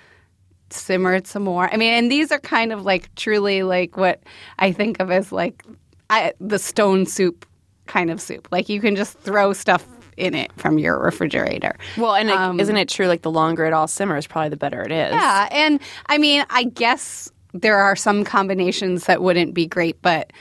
simmer 0.73 1.13
it 1.13 1.27
some 1.27 1.43
more. 1.43 1.71
I 1.71 1.77
mean, 1.77 1.93
and 1.93 2.11
these 2.11 2.31
are 2.31 2.39
kind 2.39 2.71
of 2.71 2.83
like 2.83 3.13
truly 3.15 3.63
like 3.63 3.97
what 3.97 4.21
I 4.59 4.71
think 4.71 4.99
of 4.99 5.11
as 5.11 5.31
like 5.31 5.63
I, 6.09 6.33
the 6.39 6.59
stone 6.59 7.05
soup 7.05 7.45
kind 7.85 8.09
of 8.09 8.21
soup. 8.21 8.47
Like 8.51 8.69
you 8.69 8.79
can 8.81 8.95
just 8.95 9.17
throw 9.19 9.53
stuff 9.53 9.87
in 10.17 10.35
it 10.35 10.51
from 10.57 10.77
your 10.77 10.99
refrigerator. 10.99 11.75
well, 11.97 12.15
and 12.15 12.29
um, 12.29 12.59
isn't 12.59 12.77
it 12.77 12.89
true? 12.89 13.07
Like 13.07 13.23
the 13.23 13.31
longer 13.31 13.65
it 13.65 13.73
all 13.73 13.87
simmers, 13.87 14.27
probably 14.27 14.49
the 14.49 14.57
better 14.57 14.81
it 14.83 14.91
is. 14.91 15.11
Yeah, 15.11 15.47
and 15.51 15.79
I 16.07 16.17
mean, 16.17 16.45
I 16.49 16.65
guess 16.65 17.31
there 17.53 17.77
are 17.77 17.95
some 17.95 18.23
combinations 18.23 19.05
that 19.05 19.21
wouldn't 19.21 19.53
be 19.53 19.65
great, 19.65 20.01
but 20.01 20.31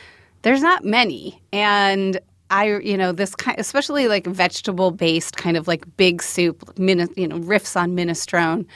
there's 0.43 0.63
not 0.63 0.85
many. 0.85 1.41
And 1.53 2.21
I, 2.51 2.79
you 2.79 2.97
know, 2.97 3.13
this 3.13 3.35
kind, 3.35 3.59
especially 3.59 4.09
like 4.09 4.27
vegetable 4.27 4.91
based 4.91 5.37
kind 5.37 5.57
of 5.57 5.67
like 5.67 5.85
big 5.97 6.23
soup, 6.23 6.71
you 6.77 6.95
know, 6.95 7.39
riffs 7.39 7.81
on 7.81 7.97
minestrone. 7.97 8.67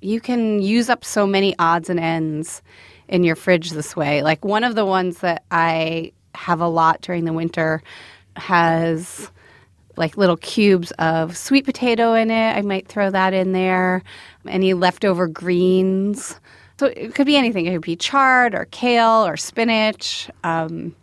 You 0.00 0.20
can 0.20 0.60
use 0.60 0.88
up 0.88 1.04
so 1.04 1.26
many 1.26 1.54
odds 1.58 1.90
and 1.90 2.00
ends 2.00 2.62
in 3.08 3.24
your 3.24 3.36
fridge 3.36 3.70
this 3.70 3.94
way. 3.94 4.22
Like 4.22 4.44
one 4.44 4.64
of 4.64 4.74
the 4.74 4.86
ones 4.86 5.18
that 5.18 5.44
I 5.50 6.12
have 6.34 6.60
a 6.60 6.68
lot 6.68 7.00
during 7.02 7.24
the 7.24 7.32
winter 7.32 7.82
has 8.36 9.30
like 9.96 10.16
little 10.16 10.36
cubes 10.36 10.92
of 10.92 11.36
sweet 11.36 11.64
potato 11.64 12.14
in 12.14 12.30
it. 12.30 12.56
I 12.56 12.62
might 12.62 12.88
throw 12.88 13.10
that 13.10 13.34
in 13.34 13.52
there. 13.52 14.02
Any 14.48 14.72
leftover 14.72 15.26
greens. 15.26 16.40
So 16.78 16.86
it 16.86 17.14
could 17.14 17.26
be 17.26 17.36
anything. 17.36 17.66
It 17.66 17.72
could 17.72 17.82
be 17.82 17.96
chard 17.96 18.54
or 18.54 18.66
kale 18.66 19.26
or 19.26 19.36
spinach. 19.36 20.30
Um, 20.44 20.94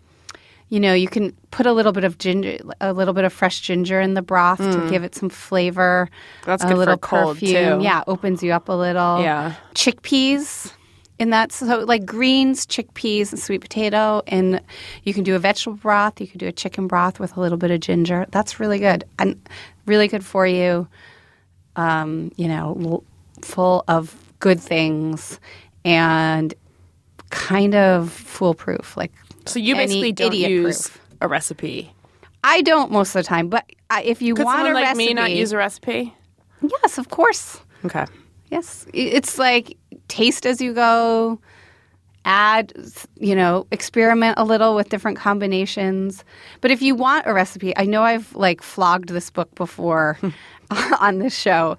you 0.69 0.79
know, 0.79 0.93
you 0.93 1.07
can 1.07 1.31
put 1.51 1.65
a 1.65 1.71
little 1.71 1.93
bit 1.93 2.03
of 2.03 2.17
ginger, 2.17 2.57
a 2.81 2.91
little 2.91 3.13
bit 3.13 3.23
of 3.23 3.31
fresh 3.31 3.61
ginger 3.61 4.01
in 4.01 4.15
the 4.15 4.21
broth 4.21 4.59
to 4.59 4.89
give 4.89 5.03
it 5.03 5.15
some 5.15 5.29
flavor. 5.29 6.09
Mm. 6.41 6.45
That's 6.45 6.63
a 6.63 6.67
good 6.67 6.73
for 6.73 6.77
little 6.77 6.93
a 6.95 6.97
cold, 6.97 7.35
perfume. 7.35 7.79
too. 7.79 7.83
Yeah, 7.83 8.03
opens 8.07 8.43
you 8.43 8.51
up 8.51 8.67
a 8.67 8.73
little. 8.73 9.21
Yeah. 9.21 9.55
chickpeas 9.75 10.73
in 11.19 11.29
that. 11.29 11.51
So 11.53 11.79
like 11.79 12.05
greens, 12.05 12.65
chickpeas, 12.65 13.31
and 13.31 13.39
sweet 13.39 13.61
potato, 13.61 14.21
and 14.27 14.61
you 15.03 15.13
can 15.13 15.23
do 15.23 15.35
a 15.35 15.39
vegetable 15.39 15.77
broth. 15.77 16.19
You 16.19 16.27
can 16.27 16.37
do 16.37 16.47
a 16.47 16.51
chicken 16.51 16.87
broth 16.87 17.19
with 17.19 17.37
a 17.37 17.39
little 17.39 17.57
bit 17.57 17.71
of 17.71 17.79
ginger. 17.79 18.25
That's 18.31 18.59
really 18.59 18.79
good 18.79 19.05
and 19.19 19.41
really 19.85 20.09
good 20.09 20.25
for 20.25 20.45
you. 20.45 20.87
Um, 21.77 22.31
you 22.35 22.47
know, 22.47 23.03
full 23.41 23.83
of 23.87 24.15
good 24.39 24.59
things 24.59 25.39
and 25.85 26.53
kind 27.29 27.75
of 27.75 28.11
foolproof. 28.11 28.97
Like 28.97 29.13
So 29.47 29.59
you 29.59 29.75
basically 29.75 30.11
don't 30.11 30.33
use 30.33 30.89
proof. 30.89 31.01
a 31.21 31.27
recipe. 31.27 31.91
I 32.43 32.61
don't 32.61 32.91
most 32.91 33.15
of 33.15 33.23
the 33.23 33.27
time, 33.27 33.49
but 33.49 33.65
I- 33.89 34.03
if 34.03 34.21
you 34.21 34.35
Could 34.35 34.45
want 34.45 34.67
a 34.67 34.73
like 34.73 34.83
recipe, 34.83 35.07
me 35.07 35.13
not 35.13 35.31
use 35.31 35.51
a 35.51 35.57
recipe? 35.57 36.13
yes, 36.61 36.97
of 36.97 37.09
course. 37.09 37.59
Okay. 37.85 38.05
Yes, 38.49 38.85
it's 38.93 39.37
like 39.37 39.77
taste 40.07 40.45
as 40.45 40.61
you 40.61 40.73
go. 40.73 41.39
Add, 42.25 42.73
you 43.17 43.35
know, 43.35 43.67
experiment 43.71 44.37
a 44.37 44.43
little 44.43 44.75
with 44.75 44.89
different 44.89 45.17
combinations. 45.17 46.25
But 46.59 46.71
if 46.71 46.81
you 46.81 46.93
want 46.93 47.25
a 47.25 47.33
recipe, 47.33 47.75
I 47.77 47.85
know 47.85 48.03
I've 48.03 48.35
like 48.35 48.61
flogged 48.61 49.09
this 49.09 49.29
book 49.29 49.53
before 49.55 50.17
hmm. 50.19 50.29
on 50.99 51.19
this 51.19 51.33
show, 51.37 51.77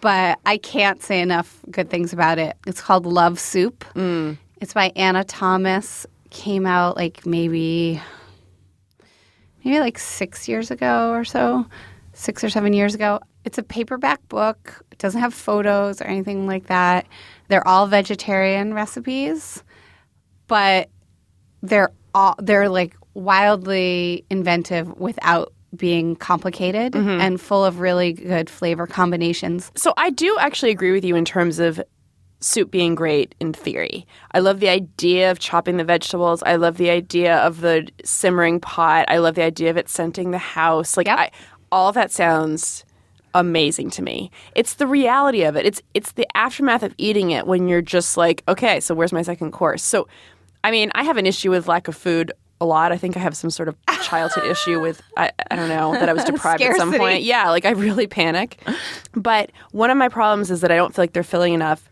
but 0.00 0.38
I 0.46 0.56
can't 0.56 1.02
say 1.02 1.20
enough 1.20 1.60
good 1.70 1.90
things 1.90 2.14
about 2.14 2.38
it. 2.38 2.56
It's 2.66 2.80
called 2.80 3.04
Love 3.04 3.38
Soup. 3.38 3.84
Mm. 3.94 4.38
It's 4.60 4.72
by 4.72 4.92
Anna 4.96 5.24
Thomas. 5.24 6.06
Came 6.30 6.66
out 6.66 6.96
like 6.96 7.26
maybe 7.26 8.00
maybe 9.64 9.80
like 9.80 9.98
six 9.98 10.48
years 10.48 10.70
ago 10.70 11.10
or 11.12 11.24
so, 11.24 11.66
six 12.12 12.42
or 12.44 12.50
seven 12.50 12.72
years 12.72 12.94
ago. 12.94 13.20
It's 13.44 13.58
a 13.58 13.62
paperback 13.62 14.26
book. 14.28 14.84
It 14.92 14.98
doesn't 14.98 15.20
have 15.20 15.34
photos 15.34 16.00
or 16.00 16.04
anything 16.04 16.46
like 16.46 16.66
that. 16.66 17.06
They're 17.48 17.66
all 17.66 17.86
vegetarian 17.86 18.74
recipes, 18.74 19.62
but 20.46 20.88
they're 21.62 21.90
all 22.14 22.36
they're 22.38 22.68
like 22.68 22.96
wildly 23.14 24.24
inventive 24.30 24.98
without 24.98 25.52
being 25.76 26.16
complicated 26.16 26.92
mm-hmm. 26.92 27.20
and 27.20 27.40
full 27.40 27.64
of 27.64 27.80
really 27.80 28.12
good 28.12 28.50
flavor 28.50 28.86
combinations. 28.86 29.70
So 29.76 29.94
I 29.96 30.10
do 30.10 30.36
actually 30.40 30.70
agree 30.70 30.92
with 30.92 31.04
you 31.04 31.16
in 31.16 31.24
terms 31.24 31.58
of 31.58 31.80
soup 32.40 32.70
being 32.70 32.94
great 32.94 33.34
in 33.40 33.52
theory. 33.52 34.06
I 34.32 34.40
love 34.40 34.60
the 34.60 34.68
idea 34.68 35.30
of 35.30 35.38
chopping 35.38 35.76
the 35.76 35.84
vegetables. 35.84 36.42
I 36.42 36.56
love 36.56 36.78
the 36.78 36.90
idea 36.90 37.36
of 37.38 37.60
the 37.60 37.88
simmering 38.02 38.60
pot. 38.60 39.04
I 39.08 39.18
love 39.18 39.34
the 39.34 39.42
idea 39.42 39.70
of 39.70 39.76
it 39.76 39.88
scenting 39.88 40.30
the 40.30 40.38
house. 40.38 40.96
Like 40.96 41.06
Yep. 41.06 41.18
I, 41.18 41.30
all 41.70 41.88
of 41.88 41.94
that 41.94 42.10
sounds 42.10 42.84
amazing 43.34 43.90
to 43.90 44.02
me. 44.02 44.30
It's 44.54 44.74
the 44.74 44.86
reality 44.86 45.42
of 45.42 45.54
it. 45.56 45.66
It's 45.66 45.82
it's 45.94 46.12
the 46.12 46.26
aftermath 46.36 46.82
of 46.82 46.94
eating 46.98 47.30
it 47.30 47.46
when 47.46 47.68
you're 47.68 47.82
just 47.82 48.16
like, 48.16 48.42
okay, 48.48 48.80
so 48.80 48.94
where's 48.94 49.12
my 49.12 49.22
second 49.22 49.52
course? 49.52 49.82
So 49.82 50.08
I 50.64 50.70
mean, 50.70 50.90
I 50.94 51.04
have 51.04 51.16
an 51.16 51.26
issue 51.26 51.50
with 51.50 51.68
lack 51.68 51.88
of 51.88 51.96
food 51.96 52.32
a 52.60 52.66
lot. 52.66 52.92
I 52.92 52.96
think 52.98 53.16
I 53.16 53.20
have 53.20 53.36
some 53.36 53.50
sort 53.50 53.68
of 53.68 53.76
childhood 54.02 54.44
issue 54.50 54.80
with 54.80 55.02
I, 55.16 55.30
I 55.50 55.56
don't 55.56 55.68
know 55.68 55.92
that 55.92 56.08
I 56.08 56.12
was 56.12 56.24
deprived 56.24 56.62
at 56.62 56.76
some 56.76 56.92
point. 56.92 57.22
Yeah, 57.22 57.50
like 57.50 57.64
I 57.64 57.70
really 57.70 58.06
panic. 58.06 58.60
But 59.12 59.50
one 59.72 59.90
of 59.90 59.96
my 59.96 60.08
problems 60.08 60.50
is 60.50 60.60
that 60.62 60.70
I 60.70 60.76
don't 60.76 60.94
feel 60.94 61.02
like 61.02 61.12
they're 61.12 61.22
filling 61.22 61.54
enough. 61.54 61.88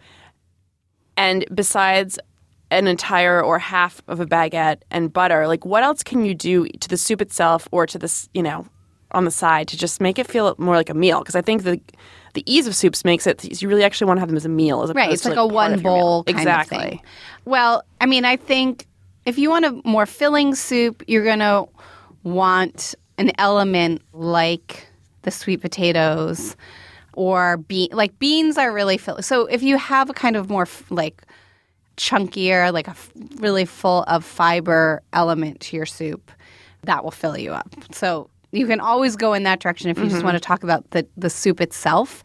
And 1.18 1.44
besides 1.54 2.18
an 2.70 2.86
entire 2.86 3.42
or 3.42 3.58
half 3.58 4.00
of 4.08 4.20
a 4.20 4.26
baguette 4.26 4.82
and 4.90 5.12
butter, 5.12 5.46
like 5.48 5.64
what 5.66 5.82
else 5.82 6.02
can 6.02 6.24
you 6.24 6.34
do 6.34 6.66
to 6.68 6.88
the 6.88 6.96
soup 6.96 7.20
itself 7.20 7.66
or 7.72 7.86
to 7.86 7.98
this, 7.98 8.28
you 8.34 8.42
know, 8.42 8.66
on 9.12 9.24
the 9.24 9.30
side 9.30 9.66
to 9.68 9.76
just 9.76 10.00
make 10.00 10.18
it 10.18 10.26
feel 10.26 10.54
more 10.58 10.76
like 10.76 10.88
a 10.90 10.94
meal? 10.94 11.18
Because 11.18 11.34
I 11.34 11.42
think 11.42 11.64
the 11.64 11.80
the 12.34 12.44
ease 12.46 12.66
of 12.66 12.76
soups 12.76 13.04
makes 13.04 13.26
it 13.26 13.60
you 13.60 13.68
really 13.68 13.82
actually 13.82 14.06
want 14.06 14.18
to 14.18 14.20
have 14.20 14.28
them 14.28 14.36
as 14.36 14.44
a 14.44 14.50
meal 14.50 14.82
as 14.82 14.90
opposed 14.90 14.96
Right, 15.06 15.12
it's 15.12 15.22
to 15.22 15.30
like, 15.30 15.38
a 15.38 15.46
one 15.46 15.72
of 15.74 15.82
your 15.82 15.92
meal. 15.92 16.00
bowl 16.00 16.24
kind 16.24 16.38
exactly. 16.38 16.76
of 16.78 16.84
thing. 16.84 17.02
Well, 17.46 17.82
I 18.00 18.06
mean, 18.06 18.24
I 18.24 18.36
think 18.36 18.86
if 19.26 19.38
you 19.38 19.50
want 19.50 19.64
a 19.64 19.80
more 19.84 20.06
filling 20.06 20.54
soup, 20.54 21.02
you're 21.08 21.24
going 21.24 21.40
to 21.40 21.66
want 22.22 22.94
an 23.16 23.32
element 23.38 24.02
like 24.12 24.86
the 25.22 25.30
sweet 25.30 25.60
potatoes 25.62 26.54
or 27.18 27.56
bean 27.56 27.88
like 27.90 28.16
beans 28.20 28.56
are 28.56 28.72
really 28.72 28.96
filling. 28.96 29.22
So 29.22 29.46
if 29.46 29.60
you 29.60 29.76
have 29.76 30.08
a 30.08 30.12
kind 30.12 30.36
of 30.36 30.48
more 30.48 30.62
f- 30.62 30.88
like 30.88 31.24
chunkier, 31.96 32.72
like 32.72 32.86
a 32.86 32.92
f- 32.92 33.10
really 33.38 33.64
full 33.64 34.04
of 34.04 34.24
fiber 34.24 35.02
element 35.12 35.58
to 35.62 35.76
your 35.76 35.84
soup, 35.84 36.30
that 36.84 37.02
will 37.02 37.10
fill 37.10 37.36
you 37.36 37.52
up. 37.52 37.74
So 37.90 38.30
you 38.52 38.68
can 38.68 38.78
always 38.78 39.16
go 39.16 39.32
in 39.32 39.42
that 39.42 39.58
direction 39.58 39.90
if 39.90 39.98
you 39.98 40.04
just 40.04 40.16
mm-hmm. 40.18 40.26
want 40.26 40.36
to 40.36 40.40
talk 40.40 40.62
about 40.62 40.88
the 40.92 41.04
the 41.16 41.28
soup 41.28 41.60
itself. 41.60 42.22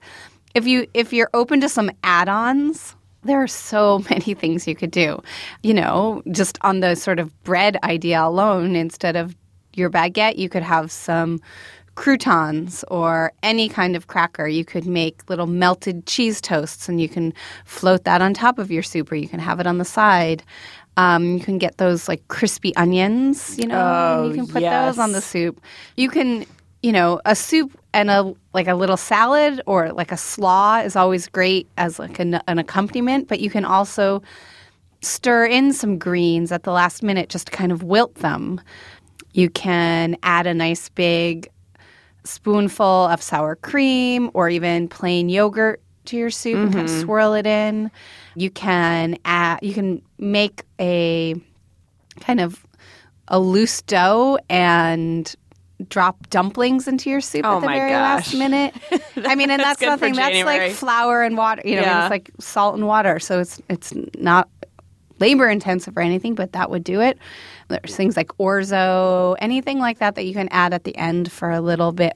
If 0.53 0.67
you 0.67 0.85
if 0.93 1.11
you're 1.11 1.31
open 1.33 1.59
to 1.61 1.69
some 1.69 1.89
add-ons, 2.03 2.95
there 3.23 3.41
are 3.41 3.47
so 3.47 4.03
many 4.11 4.35
things 4.35 4.67
you 4.67 4.75
could 4.75 4.91
do. 4.91 5.23
You 5.63 5.73
know, 5.73 6.21
just 6.31 6.59
on 6.61 6.81
the 6.81 6.93
sort 6.93 7.17
of 7.17 7.33
bread 7.43 7.77
idea 7.83 8.21
alone, 8.21 8.75
instead 8.75 9.15
of 9.15 9.35
your 9.73 9.89
baguette, 9.89 10.37
you 10.37 10.49
could 10.49 10.61
have 10.61 10.91
some 10.91 11.41
croutons 11.95 12.83
or 12.89 13.31
any 13.43 13.69
kind 13.69 13.95
of 13.95 14.07
cracker. 14.07 14.47
You 14.47 14.65
could 14.65 14.85
make 14.85 15.29
little 15.29 15.47
melted 15.47 16.05
cheese 16.07 16.41
toasts 16.41 16.89
and 16.89 16.99
you 17.01 17.09
can 17.09 17.33
float 17.65 18.03
that 18.05 18.21
on 18.21 18.33
top 18.33 18.59
of 18.59 18.71
your 18.71 18.83
soup 18.83 19.11
or 19.11 19.15
you 19.15 19.27
can 19.27 19.39
have 19.39 19.59
it 19.59 19.67
on 19.67 19.77
the 19.77 19.85
side. 19.85 20.43
Um, 20.97 21.33
you 21.37 21.39
can 21.39 21.57
get 21.57 21.77
those 21.77 22.07
like 22.07 22.27
crispy 22.27 22.75
onions, 22.75 23.57
you 23.57 23.67
know, 23.67 23.79
and 23.79 24.25
Oh, 24.25 24.29
you 24.29 24.35
can 24.35 24.47
put 24.47 24.61
yes. 24.61 24.95
those 24.95 24.99
on 24.99 25.11
the 25.11 25.21
soup. 25.21 25.59
You 25.97 26.09
can, 26.09 26.45
you 26.83 26.91
know, 26.91 27.19
a 27.25 27.35
soup 27.35 27.77
and 27.93 28.09
a 28.11 28.33
like 28.53 28.67
a 28.67 28.75
little 28.75 28.97
salad 28.97 29.61
or 29.65 29.91
like 29.91 30.11
a 30.11 30.17
slaw 30.17 30.79
is 30.79 30.95
always 30.95 31.27
great 31.27 31.67
as 31.77 31.97
like 31.99 32.19
an, 32.19 32.35
an 32.47 32.59
accompaniment, 32.59 33.27
but 33.27 33.39
you 33.39 33.49
can 33.49 33.65
also 33.65 34.21
stir 35.01 35.45
in 35.45 35.73
some 35.73 35.97
greens 35.97 36.51
at 36.51 36.63
the 36.63 36.71
last 36.71 37.03
minute 37.03 37.29
just 37.29 37.47
to 37.47 37.51
kind 37.51 37.71
of 37.71 37.83
wilt 37.83 38.15
them. 38.15 38.61
You 39.33 39.49
can 39.49 40.15
add 40.23 40.45
a 40.47 40.53
nice 40.53 40.89
big 40.89 41.49
spoonful 42.23 42.85
of 42.85 43.21
sour 43.21 43.55
cream 43.55 44.29
or 44.33 44.49
even 44.49 44.87
plain 44.87 45.29
yogurt 45.29 45.81
to 46.05 46.17
your 46.17 46.29
soup 46.29 46.57
and 46.57 46.73
kind 46.73 46.85
of 46.85 46.91
mm-hmm. 46.91 47.01
swirl 47.01 47.33
it 47.33 47.45
in. 47.45 47.89
You 48.35 48.49
can 48.49 49.17
add, 49.25 49.59
you 49.61 49.73
can 49.73 50.01
make 50.17 50.63
a 50.79 51.35
kind 52.19 52.39
of 52.39 52.65
a 53.27 53.39
loose 53.39 53.81
dough 53.83 54.37
and 54.49 55.33
drop 55.89 56.29
dumplings 56.29 56.87
into 56.87 57.09
your 57.09 57.21
soup 57.21 57.43
Oh 57.45 57.57
at 57.57 57.61
the 57.61 57.67
very 57.67 57.89
gosh. 57.89 58.33
last 58.33 58.33
minute. 58.37 58.73
I 59.17 59.35
mean, 59.35 59.49
and 59.49 59.59
That's 59.61 59.79
that's, 59.79 59.81
nothing. 59.81 60.13
That's 60.13 60.33
January. 60.35 60.69
like 60.69 60.75
flour 60.75 61.23
and 61.23 61.37
water. 61.37 61.61
You 61.65 61.75
know, 61.75 61.81
Yeah. 61.81 62.05
it's 62.05 62.11
like 62.11 62.31
salt 62.39 62.75
and 62.75 62.87
water. 62.87 63.19
So 63.19 63.39
it's 63.39 63.61
it's 63.69 63.93
not 64.17 64.49
labor 65.23 65.47
intensive 65.49 65.95
or 65.97 66.01
anything, 66.01 66.35
but 66.35 66.51
that 66.51 66.69
would 66.69 66.83
do 66.83 66.99
it. 67.01 67.17
There's 67.69 67.95
things 67.95 68.15
like 68.17 68.27
orzo, 68.39 69.35
anything 69.39 69.79
like 69.79 69.99
that 69.99 70.15
that 70.15 70.25
you 70.25 70.33
can 70.33 70.49
add 70.51 70.73
at 70.73 70.83
the 70.83 70.95
end 70.97 71.31
for 71.31 71.49
a 71.49 71.61
little 71.61 71.91
bit 71.93 72.13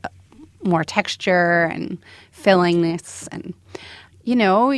more 0.63 0.83
texture 0.83 1.63
and 1.73 1.97
fillingness. 2.31 3.27
And, 3.31 3.53
you 4.23 4.35
know, 4.35 4.73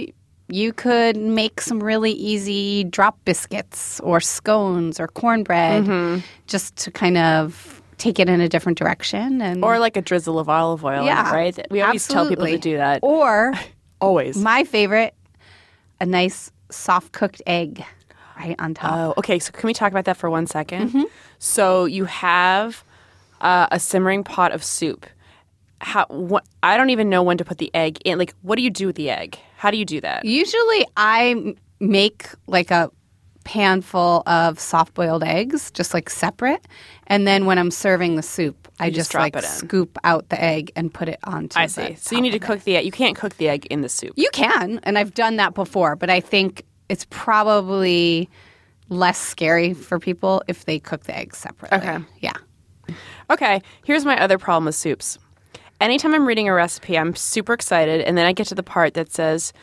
you 0.52 0.74
could 0.74 1.16
make 1.18 1.62
some 1.62 1.82
really 1.84 2.12
easy 2.12 2.84
drop 2.84 3.18
biscuits 3.26 4.00
or 4.02 4.20
scones 4.20 5.00
or 5.00 5.08
cornbread 5.08 5.84
Mm-hmm. 5.86 6.20
just 6.48 6.76
to 6.84 6.92
kind 6.92 7.18
of 7.18 7.82
take 7.98 8.20
it 8.20 8.30
in 8.30 8.42
a 8.42 8.48
different 8.50 8.78
direction. 8.78 9.42
And 9.42 9.64
Or 9.64 9.80
like 9.80 9.98
a 9.98 10.02
drizzle 10.02 10.40
of 10.40 10.48
olive 10.50 10.84
oil, 10.86 11.02
in 11.02 11.08
it, 11.08 11.32
right? 11.32 11.68
We 11.72 11.82
always 11.82 12.08
tell 12.08 12.28
people 12.30 12.46
to 12.48 12.58
do 12.58 12.78
that. 12.78 13.00
Or 13.02 13.54
Always. 14.02 14.38
my 14.38 14.64
favorite, 14.64 15.14
a 16.00 16.06
nice 16.06 16.52
soft 16.72 17.12
cooked 17.12 17.42
egg 17.46 17.84
right 18.40 18.56
on 18.60 18.74
top. 18.74 18.92
Oh, 18.94 19.14
okay. 19.18 19.40
So 19.40 19.52
can 19.52 19.68
we 19.68 19.74
talk 19.74 19.92
about 19.92 20.06
that 20.06 20.18
for 20.18 20.30
one 20.30 20.48
second? 20.48 20.90
Mm-hmm. 20.90 21.04
So 21.38 21.86
you 21.86 22.06
have 22.06 22.84
uh, 23.42 23.68
a 23.72 23.80
simmering 23.80 24.24
pot 24.24 24.52
of 24.52 24.64
soup. 24.64 25.06
How? 25.82 26.06
What? 26.10 26.46
I 26.64 26.78
don't 26.78 26.90
even 26.90 27.10
know 27.10 27.24
when 27.24 27.38
to 27.38 27.46
put 27.46 27.58
the 27.58 27.72
egg 27.74 28.00
in. 28.06 28.18
Like, 28.18 28.34
what 28.42 28.56
do 28.56 28.62
you 28.62 28.70
do 28.70 28.88
with 28.88 28.96
the 28.96 29.10
egg? 29.10 29.38
How 29.58 29.72
do 29.72 29.78
you 29.78 29.86
do 29.86 30.02
that? 30.02 30.26
Usually 30.26 30.86
I 30.98 31.56
make 31.80 32.28
like 32.48 32.72
a 32.72 32.92
pan 33.46 33.82
full 33.82 34.22
of 34.28 34.60
soft 34.60 34.94
boiled 34.94 35.24
eggs, 35.24 35.72
just 35.72 35.94
like 35.94 36.10
separate. 36.10 36.68
And 37.08 37.26
then 37.26 37.46
when 37.46 37.58
I'm 37.58 37.72
serving 37.72 38.16
the 38.16 38.22
soup, 38.22 38.68
I 38.80 38.90
just 38.90 39.12
just, 39.12 39.16
like 39.16 39.42
scoop 39.44 39.98
out 40.04 40.30
the 40.30 40.42
egg 40.42 40.72
and 40.76 40.94
put 40.94 41.10
it 41.10 41.20
onto 41.24 41.58
I 41.58 41.66
the 41.66 41.72
see. 41.72 41.96
So 41.96 42.16
you 42.16 42.22
need 42.22 42.32
to 42.32 42.38
of 42.38 42.44
it. 42.44 42.46
cook 42.46 42.64
the 42.64 42.78
egg. 42.78 42.86
You 42.86 42.92
can't 42.92 43.18
cook 43.18 43.38
the 43.38 43.50
egg 43.50 43.66
in 43.68 43.82
the 43.82 43.90
soup. 43.90 44.14
You 44.16 44.30
can, 44.32 44.80
and 44.84 44.98
I've 44.98 45.14
done 45.14 45.38
that 45.38 45.54
before, 45.54 45.96
but 45.96 46.10
I 46.10 46.20
think 46.20 46.64
it's 46.90 47.06
probably 47.10 48.30
less 48.90 49.20
scary 49.20 49.74
for 49.74 50.00
people 50.00 50.44
if 50.48 50.66
they 50.66 50.80
cook 50.80 51.04
the 51.04 51.16
eggs 51.16 51.38
separately. 51.38 51.78
Okay. 51.78 52.04
Yeah. 52.20 52.34
Okay, 53.30 53.62
here's 53.86 54.04
my 54.04 54.20
other 54.20 54.38
problem 54.38 54.66
with 54.66 54.76
soups. 54.76 55.20
Anytime 55.80 56.14
I'm 56.14 56.26
reading 56.26 56.50
a 56.50 56.54
recipe, 56.54 56.98
I'm 56.98 57.16
super 57.16 57.54
excited, 57.54 58.02
and 58.02 58.18
then 58.18 58.26
I 58.26 58.34
get 58.34 58.48
to 58.48 58.56
the 58.56 58.64
part 58.64 58.96
that 58.96 59.14
says, 59.14 59.54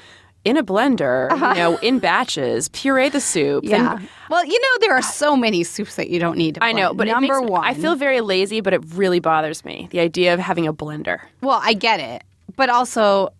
in 0.44 0.56
a 0.56 0.62
blender, 0.62 1.28
you 1.32 1.60
know, 1.60 1.76
in 1.78 1.98
batches, 1.98 2.68
puree 2.68 3.08
the 3.08 3.20
soup. 3.20 3.64
Uh-huh. 3.64 3.74
Yeah. 3.76 3.96
And 3.96 4.08
well, 4.30 4.46
you 4.46 4.60
know, 4.60 4.86
there 4.86 4.94
are 4.94 5.02
so 5.02 5.36
many 5.36 5.64
soups 5.64 5.96
that 5.96 6.08
you 6.08 6.20
don't 6.20 6.38
need 6.38 6.54
to 6.54 6.62
I 6.64 6.70
know, 6.70 6.94
but 6.94 7.08
number 7.08 7.40
makes 7.40 7.50
one, 7.50 7.64
I 7.64 7.74
feel 7.74 7.96
very 7.96 8.20
lazy, 8.20 8.60
but 8.60 8.72
it 8.72 8.82
really 8.94 9.18
bothers 9.18 9.64
me. 9.64 9.88
The 9.90 9.98
idea 9.98 10.32
of 10.32 10.38
having 10.38 10.68
a 10.68 10.72
blender. 10.72 11.18
Well, 11.40 11.60
I 11.60 11.74
get 11.74 11.98
it. 11.98 12.22
But 12.54 12.70
also, 12.70 13.30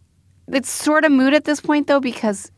it's 0.48 0.68
sort 0.68 1.04
of 1.04 1.12
moot 1.12 1.32
at 1.32 1.44
this 1.44 1.60
point, 1.60 1.86
though, 1.86 2.00
because 2.00 2.50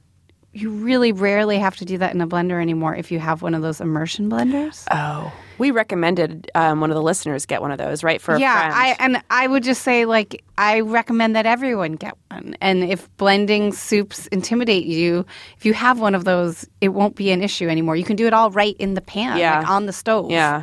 you 0.52 0.70
really 0.70 1.12
rarely 1.12 1.58
have 1.58 1.76
to 1.76 1.84
do 1.84 1.98
that 1.98 2.14
in 2.14 2.20
a 2.20 2.26
blender 2.26 2.60
anymore 2.60 2.94
if 2.96 3.10
you 3.12 3.18
have 3.18 3.42
one 3.42 3.54
of 3.54 3.62
those 3.62 3.80
immersion 3.80 4.30
blenders. 4.30 4.84
Oh. 4.90 5.32
We 5.58 5.70
recommended 5.72 6.50
um, 6.54 6.80
one 6.80 6.90
of 6.90 6.94
the 6.94 7.02
listeners 7.02 7.44
get 7.46 7.60
one 7.60 7.70
of 7.70 7.78
those, 7.78 8.02
right? 8.02 8.20
For 8.20 8.34
a 8.34 8.40
yeah, 8.40 8.58
friend. 8.58 8.74
I 8.74 9.04
and 9.04 9.22
I 9.30 9.46
would 9.46 9.62
just 9.62 9.82
say 9.82 10.04
like 10.04 10.42
I 10.56 10.80
recommend 10.80 11.36
that 11.36 11.46
everyone 11.46 11.92
get 11.92 12.14
one. 12.30 12.56
And 12.60 12.82
if 12.84 13.14
blending 13.18 13.72
soups 13.72 14.26
intimidate 14.28 14.86
you, 14.86 15.26
if 15.56 15.66
you 15.66 15.74
have 15.74 16.00
one 16.00 16.14
of 16.14 16.24
those, 16.24 16.66
it 16.80 16.90
won't 16.90 17.14
be 17.16 17.30
an 17.30 17.42
issue 17.42 17.68
anymore. 17.68 17.96
You 17.96 18.04
can 18.04 18.16
do 18.16 18.26
it 18.26 18.32
all 18.32 18.50
right 18.50 18.76
in 18.78 18.94
the 18.94 19.00
pan, 19.02 19.36
Yeah. 19.36 19.58
like 19.58 19.68
on 19.68 19.86
the 19.86 19.92
stove. 19.92 20.30
yeah. 20.30 20.62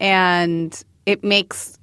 and 0.00 0.82
it 1.06 1.22
makes 1.22 1.78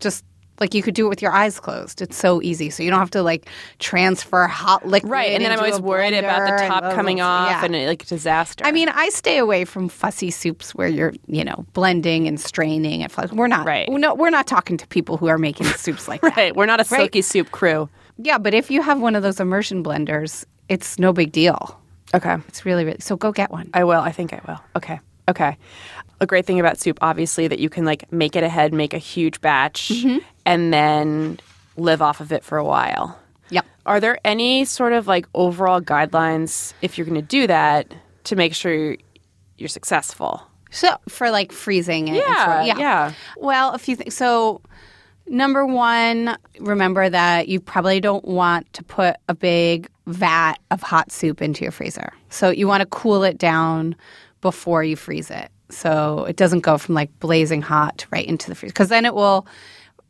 just 0.00 0.24
like 0.60 0.74
you 0.74 0.82
could 0.82 0.94
do 0.94 1.06
it 1.06 1.08
with 1.08 1.22
your 1.22 1.32
eyes 1.32 1.60
closed. 1.60 2.02
It's 2.02 2.16
so 2.16 2.42
easy, 2.42 2.70
so 2.70 2.82
you 2.82 2.90
don't 2.90 2.98
have 2.98 3.10
to 3.12 3.22
like 3.22 3.48
transfer 3.78 4.46
hot 4.46 4.86
liquid. 4.86 5.10
Right, 5.10 5.30
and 5.32 5.44
then 5.44 5.52
I'm 5.52 5.58
always 5.58 5.80
worried 5.80 6.14
about 6.14 6.46
the 6.48 6.66
top 6.66 6.94
coming 6.94 7.20
off 7.20 7.50
Yeah. 7.50 7.64
and 7.64 7.86
like 7.86 8.06
disaster. 8.06 8.64
I 8.64 8.72
mean, 8.72 8.88
I 8.88 9.08
stay 9.10 9.38
away 9.38 9.64
from 9.64 9.88
fussy 9.88 10.30
soups 10.30 10.74
where 10.74 10.88
you're, 10.88 11.12
you 11.26 11.44
know, 11.44 11.64
blending 11.72 12.26
and 12.28 12.40
straining 12.40 13.02
and 13.02 13.12
we're 13.32 13.46
not. 13.48 13.66
Right. 13.66 13.88
No, 13.90 14.14
we're 14.14 14.30
not 14.30 14.46
talking 14.46 14.76
to 14.76 14.86
people 14.88 15.16
who 15.16 15.26
are 15.28 15.38
making 15.38 15.66
soups 15.76 16.08
like 16.08 16.20
that. 16.22 16.36
right, 16.36 16.54
we're 16.56 16.66
not 16.66 16.80
a 16.80 16.86
Right. 16.90 17.00
silky 17.00 17.22
soup 17.22 17.50
crew. 17.50 17.88
Yeah, 18.16 18.38
but 18.38 18.52
if 18.54 18.70
you 18.70 18.82
have 18.82 19.00
one 19.00 19.14
of 19.16 19.22
those 19.22 19.38
immersion 19.40 19.82
blenders, 19.84 20.44
it's 20.68 20.98
no 20.98 21.12
big 21.12 21.32
deal. 21.32 21.80
Okay, 22.14 22.36
It's 22.48 22.64
really, 22.64 22.84
really. 22.84 22.98
So 23.00 23.16
go 23.16 23.32
get 23.32 23.50
one. 23.50 23.70
I 23.74 23.84
will. 23.84 24.00
I 24.00 24.12
think 24.12 24.32
I 24.32 24.40
will. 24.48 24.58
Okay, 24.76 24.98
okay. 25.28 25.56
A 26.20 26.26
great 26.26 26.46
thing 26.46 26.58
about 26.58 26.78
soup, 26.80 26.98
obviously, 27.02 27.46
that 27.48 27.58
you 27.60 27.68
can 27.68 27.84
like 27.84 28.10
make 28.10 28.34
it 28.34 28.42
ahead, 28.42 28.72
make 28.72 28.92
a 28.94 28.98
huge 28.98 29.40
batch, 29.40 29.90
Mm-hmm. 29.90 30.18
And 30.48 30.72
then 30.72 31.38
live 31.76 32.00
off 32.00 32.20
of 32.22 32.32
it 32.32 32.42
for 32.42 32.56
a 32.56 32.64
while. 32.64 33.18
Yep. 33.50 33.66
Are 33.84 34.00
there 34.00 34.18
any 34.24 34.64
sort 34.64 34.94
of 34.94 35.06
like 35.06 35.26
overall 35.34 35.80
guidelines 35.80 36.72
if 36.80 36.96
you're 36.96 37.06
going 37.06 37.20
to 37.20 37.26
do 37.26 37.46
that 37.46 37.94
to 38.24 38.34
make 38.34 38.54
sure 38.54 38.96
you're, 39.58 39.68
successful? 39.68 40.42
So 40.70 40.96
for 41.06 41.30
like 41.30 41.52
freezing. 41.52 42.08
And 42.08 42.16
Yeah, 42.16 42.62
for- 42.62 42.80
yeah. 42.80 43.12
Well, 43.36 43.72
a 43.74 43.78
few 43.78 43.94
things. 43.94 44.14
So 44.14 44.62
number 45.26 45.66
one, 45.66 46.38
remember 46.58 47.10
that 47.10 47.48
you 47.48 47.60
probably 47.60 48.00
don't 48.00 48.24
want 48.24 48.72
to 48.72 48.82
put 48.82 49.16
a 49.28 49.34
big 49.34 49.88
vat 50.06 50.54
of 50.70 50.80
hot 50.80 51.12
soup 51.12 51.42
into 51.42 51.62
your 51.62 51.72
freezer. 51.72 52.10
So 52.30 52.48
you 52.48 52.66
want 52.66 52.80
to 52.80 52.86
cool 52.86 53.22
it 53.22 53.36
down 53.36 53.96
before 54.40 54.82
you 54.82 54.96
freeze 54.96 55.30
it. 55.30 55.50
So 55.70 56.24
it 56.24 56.36
doesn't 56.36 56.60
go 56.60 56.78
from 56.78 56.94
like 56.94 57.10
blazing 57.20 57.60
hot 57.60 58.06
right 58.10 58.26
into 58.26 58.48
the 58.48 58.54
freezer 58.54 58.72
because 58.72 58.88
then 58.88 59.04
it 59.04 59.14
will 59.14 59.46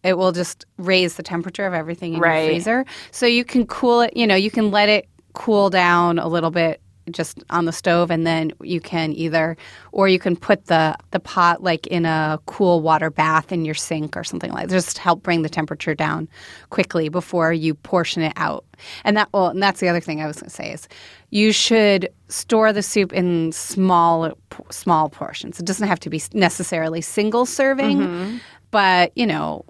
it 0.02 0.16
will 0.16 0.32
just 0.32 0.64
raise 0.76 1.14
the 1.14 1.22
temperature 1.22 1.66
of 1.66 1.74
everything 1.74 2.14
in 2.14 2.20
Right. 2.20 2.40
your 2.40 2.52
freezer. 2.52 2.84
So 3.10 3.26
you 3.26 3.44
can 3.44 3.66
cool 3.66 4.02
it, 4.02 4.16
you 4.16 4.26
know, 4.26 4.36
you 4.36 4.50
can 4.50 4.70
let 4.70 4.88
it 4.88 5.08
cool 5.34 5.70
down 5.70 6.18
a 6.18 6.28
little 6.28 6.50
bit 6.50 6.80
just 7.12 7.42
on 7.50 7.64
the 7.64 7.72
stove 7.72 8.10
and 8.10 8.26
then 8.26 8.52
you 8.62 8.80
can 8.80 9.12
either 9.12 9.56
or 9.92 10.08
you 10.08 10.18
can 10.18 10.36
put 10.36 10.66
the 10.66 10.96
the 11.10 11.20
pot 11.20 11.62
like 11.62 11.86
in 11.86 12.04
a 12.04 12.38
cool 12.46 12.80
water 12.80 13.10
bath 13.10 13.52
in 13.52 13.64
your 13.64 13.74
sink 13.74 14.16
or 14.16 14.24
something 14.24 14.52
like 14.52 14.68
that. 14.68 14.74
Just 14.74 14.98
help 14.98 15.22
bring 15.22 15.42
the 15.42 15.48
temperature 15.48 15.94
down 15.94 16.28
quickly 16.70 17.08
before 17.08 17.52
you 17.52 17.74
portion 17.74 18.22
it 18.22 18.32
out. 18.36 18.64
And 19.04 19.16
that 19.16 19.28
well, 19.32 19.48
and 19.48 19.62
that's 19.62 19.80
the 19.80 19.88
other 19.88 20.00
thing 20.00 20.20
I 20.20 20.26
was 20.26 20.36
going 20.36 20.50
to 20.50 20.54
say 20.54 20.72
is 20.72 20.88
you 21.30 21.52
should 21.52 22.08
store 22.28 22.72
the 22.72 22.82
soup 22.82 23.12
in 23.12 23.52
small 23.52 24.32
small 24.70 25.08
portions. 25.08 25.58
It 25.58 25.66
doesn't 25.66 25.88
have 25.88 26.00
to 26.00 26.10
be 26.10 26.22
necessarily 26.32 27.00
single 27.00 27.46
serving, 27.46 27.98
mm-hmm. 27.98 28.36
but 28.70 29.16
you 29.16 29.26
know, 29.26 29.64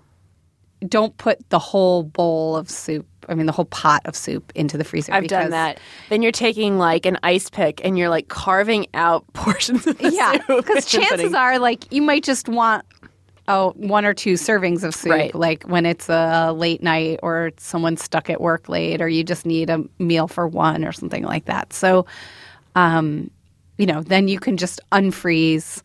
don't 0.86 1.16
put 1.16 1.48
the 1.50 1.58
whole 1.58 2.02
bowl 2.04 2.56
of 2.56 2.70
soup, 2.70 3.06
I 3.28 3.34
mean, 3.34 3.46
the 3.46 3.52
whole 3.52 3.64
pot 3.66 4.02
of 4.06 4.14
soup 4.16 4.52
into 4.54 4.78
the 4.78 4.84
freezer. 4.84 5.12
I've 5.12 5.26
done 5.28 5.50
that. 5.50 5.78
Then 6.08 6.22
you're 6.22 6.32
taking 6.32 6.78
like 6.78 7.04
an 7.06 7.18
ice 7.22 7.50
pick 7.50 7.84
and 7.84 7.98
you're 7.98 8.08
like 8.08 8.28
carving 8.28 8.86
out 8.94 9.24
portions 9.34 9.86
of 9.86 9.98
the 9.98 10.10
Yeah, 10.12 10.32
soup. 10.46 10.64
because 10.64 10.86
chances 10.86 11.10
putting- 11.16 11.34
are, 11.34 11.58
like, 11.58 11.92
you 11.92 12.00
might 12.02 12.22
just 12.24 12.48
want 12.48 12.84
oh, 13.50 13.70
one 13.76 14.04
or 14.04 14.12
two 14.12 14.34
servings 14.34 14.84
of 14.84 14.94
soup, 14.94 15.10
Right. 15.10 15.34
like 15.34 15.64
when 15.64 15.86
it's 15.86 16.10
a 16.10 16.52
late 16.52 16.82
night 16.82 17.18
or 17.22 17.50
someone's 17.56 18.02
stuck 18.02 18.28
at 18.28 18.42
work 18.42 18.68
late 18.68 19.00
or 19.00 19.08
you 19.08 19.24
just 19.24 19.46
need 19.46 19.70
a 19.70 19.82
meal 19.98 20.28
for 20.28 20.46
one 20.46 20.84
or 20.84 20.92
something 20.92 21.24
like 21.24 21.46
that. 21.46 21.72
So, 21.72 22.04
um, 22.74 23.30
you 23.78 23.86
know, 23.86 24.02
then 24.02 24.28
you 24.28 24.38
can 24.38 24.58
just 24.58 24.80
unfreeze 24.92 25.80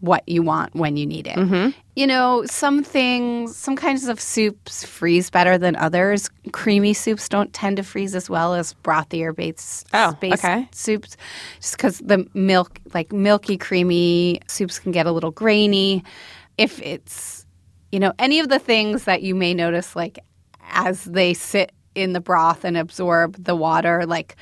what 0.00 0.26
you 0.26 0.42
want 0.42 0.74
when 0.74 0.96
you 0.96 1.06
need 1.06 1.26
it. 1.26 1.36
Mm-hmm. 1.36 1.70
You 1.94 2.06
know, 2.06 2.44
some 2.46 2.82
things, 2.82 3.54
some 3.56 3.76
kinds 3.76 4.08
of 4.08 4.18
soups 4.20 4.84
freeze 4.84 5.28
better 5.30 5.58
than 5.58 5.76
others. 5.76 6.30
Creamy 6.52 6.94
soups 6.94 7.28
don't 7.28 7.52
tend 7.52 7.76
to 7.76 7.82
freeze 7.82 8.14
as 8.14 8.30
well 8.30 8.54
as 8.54 8.74
brothier 8.82 9.34
based, 9.34 9.86
Oh, 9.92 10.16
based 10.20 10.42
okay. 10.42 10.66
soups, 10.72 11.16
just 11.60 11.76
because 11.76 11.98
the 11.98 12.26
milk, 12.32 12.80
like 12.94 13.12
milky, 13.12 13.58
creamy 13.58 14.40
soups, 14.48 14.78
can 14.78 14.90
get 14.92 15.06
a 15.06 15.12
little 15.12 15.30
grainy. 15.32 16.02
If 16.56 16.80
it's, 16.80 17.44
you 17.92 18.00
know, 18.00 18.14
any 18.18 18.40
of 18.40 18.48
the 18.48 18.58
things 18.58 19.04
that 19.04 19.22
you 19.22 19.34
may 19.34 19.52
notice, 19.52 19.94
like 19.94 20.18
as 20.70 21.04
they 21.04 21.34
sit 21.34 21.72
in 21.94 22.14
the 22.14 22.20
broth 22.20 22.64
and 22.64 22.76
absorb 22.76 23.42
the 23.44 23.56
water, 23.56 24.06
like 24.06 24.36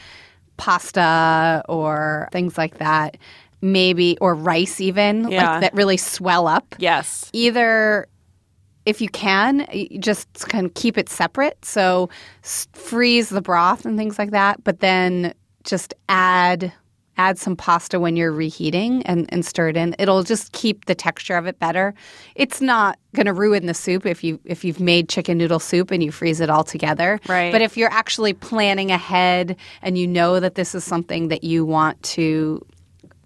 pasta 0.59 1.63
or 1.69 2.29
things 2.33 2.59
like 2.59 2.79
that, 2.79 3.17
maybe, 3.61 4.17
or 4.21 4.35
rice 4.35 4.81
even, 4.81 5.29
Yeah. 5.31 5.53
like 5.53 5.61
that 5.63 5.75
really 5.75 5.97
swell 5.97 6.47
up. 6.47 6.75
Yes. 6.79 7.31
Either 7.33 8.07
if 8.87 9.01
you 9.01 9.09
can, 9.11 9.67
you 9.73 9.99
just 9.99 10.33
kind 10.49 10.65
of 10.65 10.75
keep 10.75 10.97
it 10.97 11.09
separate. 11.09 11.63
So 11.65 12.09
freeze 12.43 13.29
the 13.29 13.43
broth 13.43 13.85
and 13.85 13.99
things 13.99 14.19
like 14.19 14.31
that, 14.31 14.65
but 14.65 14.81
then 14.81 15.35
just 15.65 15.93
add 16.09 16.73
add 17.21 17.37
some 17.37 17.57
pasta 17.57 17.99
when 17.99 18.15
you're 18.17 18.31
reheating 18.31 19.03
and, 19.03 19.27
and 19.31 19.45
stir 19.45 19.71
it 19.71 19.77
in. 19.77 19.93
It'll 19.99 20.23
just 20.23 20.53
keep 20.53 20.85
the 20.85 20.95
texture 20.95 21.37
of 21.37 21.49
it 21.49 21.59
better. 21.59 21.93
It's 22.37 22.61
not 22.61 22.97
going 23.13 23.27
to 23.27 23.33
ruin 23.33 23.67
the 23.67 23.75
soup 23.75 24.07
if 24.07 24.23
you 24.23 24.39
if 24.45 24.65
you've 24.65 24.79
made 24.79 25.09
chicken 25.09 25.37
noodle 25.37 25.59
soup 25.59 25.91
and 25.91 26.01
you 26.01 26.13
freeze 26.13 26.41
it 26.41 26.49
all 26.49 26.63
together. 26.63 27.19
Right. 27.29 27.51
But 27.51 27.61
if 27.61 27.77
you're 27.77 27.91
actually 27.91 28.35
planning 28.35 28.93
ahead 28.93 29.57
and 29.83 29.99
you 29.99 30.07
know 30.07 30.39
that 30.39 30.55
this 30.55 30.77
is 30.77 30.85
something 30.85 31.27
that 31.29 31.43
you 31.43 31.65
want 31.67 32.01
to 32.05 32.65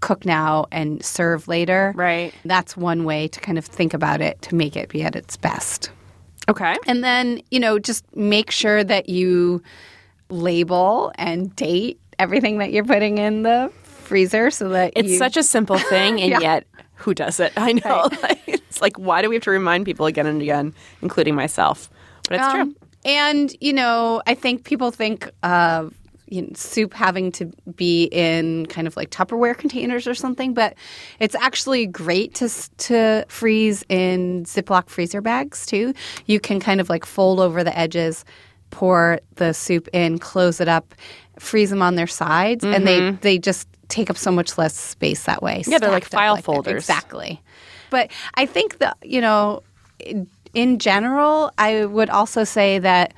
cook 0.03 0.27
now 0.27 0.67
and 0.71 1.03
serve 1.03 1.49
later, 1.49 1.93
Right. 1.97 2.35
that's 2.45 2.77
one 2.77 3.05
way 3.05 3.29
to 3.29 3.41
kind 3.41 3.57
of 3.57 3.65
think 3.65 3.95
about 3.95 4.21
it 4.21 4.43
to 4.43 4.55
make 4.55 4.77
it 4.77 4.91
be 4.91 5.03
at 5.03 5.17
its 5.17 5.39
best. 5.39 5.91
Okay. 6.51 6.77
And 6.87 7.03
then, 7.03 7.41
you 7.51 7.59
know, 7.61 7.79
just 7.79 8.05
make 8.15 8.51
sure 8.51 8.85
that 8.85 9.09
you 9.09 9.63
label 10.29 11.13
and 11.17 11.55
date 11.57 12.01
everything 12.19 12.59
that 12.59 12.73
you're 12.73 12.85
putting 12.85 13.19
in 13.19 13.43
the 13.43 13.71
freezer 13.85 14.51
so 14.51 14.69
that 14.71 14.93
It's 14.97 15.11
you, 15.11 15.17
such 15.19 15.37
a 15.37 15.43
simple 15.43 15.79
thing, 15.95 16.21
and 16.21 16.31
Yeah. 16.31 16.41
yet 16.41 16.67
who 16.97 17.15
does 17.15 17.41
it? 17.41 17.53
I 17.57 17.73
know. 17.73 18.09
it's 18.47 18.81
like, 18.81 18.99
why 18.99 19.23
do 19.23 19.29
we 19.29 19.35
have 19.37 19.45
to 19.45 19.51
remind 19.51 19.85
people 19.85 20.07
again 20.07 20.27
and 20.27 20.43
again, 20.43 20.75
including 21.01 21.35
myself? 21.35 21.89
But 22.29 22.41
it's 22.41 22.53
true. 22.53 22.61
Um, 22.63 22.77
And, 23.05 23.55
you 23.61 23.73
know, 23.73 24.23
I 24.27 24.35
think 24.35 24.65
people 24.65 24.91
think 24.93 25.29
of 25.43 25.93
you 26.33 26.43
know, 26.43 26.49
soup 26.55 26.95
having 26.95 27.31
to 27.33 27.53
be 27.77 28.05
in 28.05 28.65
kind 28.67 28.87
of 28.87 28.97
like 28.97 29.11
Tupperware 29.11 29.57
containers 29.57 30.07
or 30.07 30.15
something, 30.15 30.55
but 30.55 30.75
it's 31.21 31.35
actually 31.35 31.87
great 31.87 32.35
to 32.37 32.49
to 32.79 33.25
freeze 33.29 33.85
in 33.89 34.45
Ziploc 34.45 34.89
freezer 34.89 35.21
bags 35.21 35.67
too. 35.67 35.93
You 36.27 36.41
can 36.41 36.59
kind 36.59 36.81
of 36.81 36.89
like 36.89 37.05
fold 37.05 37.39
over 37.39 37.63
the 37.63 37.77
edges, 37.79 38.25
pour 38.71 39.21
the 39.35 39.53
soup 39.53 39.89
in, 39.93 40.19
close 40.19 40.61
it 40.61 40.69
up, 40.69 40.95
freeze 41.39 41.69
them 41.69 41.83
on 41.83 41.97
their 41.97 42.07
sides, 42.07 42.65
and 42.65 42.87
they 42.87 43.11
they 43.21 43.39
just 43.39 43.69
take 43.89 44.09
up 44.09 44.17
so 44.17 44.33
much 44.33 44.57
less 44.57 44.75
space 44.75 45.25
that 45.25 45.43
way. 45.43 45.61
Mm-hmm. 45.61 45.73
Yeah, 45.73 45.79
they're 45.79 45.91
like 45.91 46.07
file 46.07 46.37
that. 46.37 46.45
folders. 46.45 46.75
Exactly. 46.75 47.43
But 47.91 48.11
I 48.35 48.47
think 48.47 48.79
that, 48.79 48.97
you 49.03 49.21
know, 49.21 49.63
in 50.55 50.79
general, 50.79 51.53
I 51.59 51.85
would 51.85 52.09
also 52.09 52.45
say 52.45 52.79
that 52.79 53.13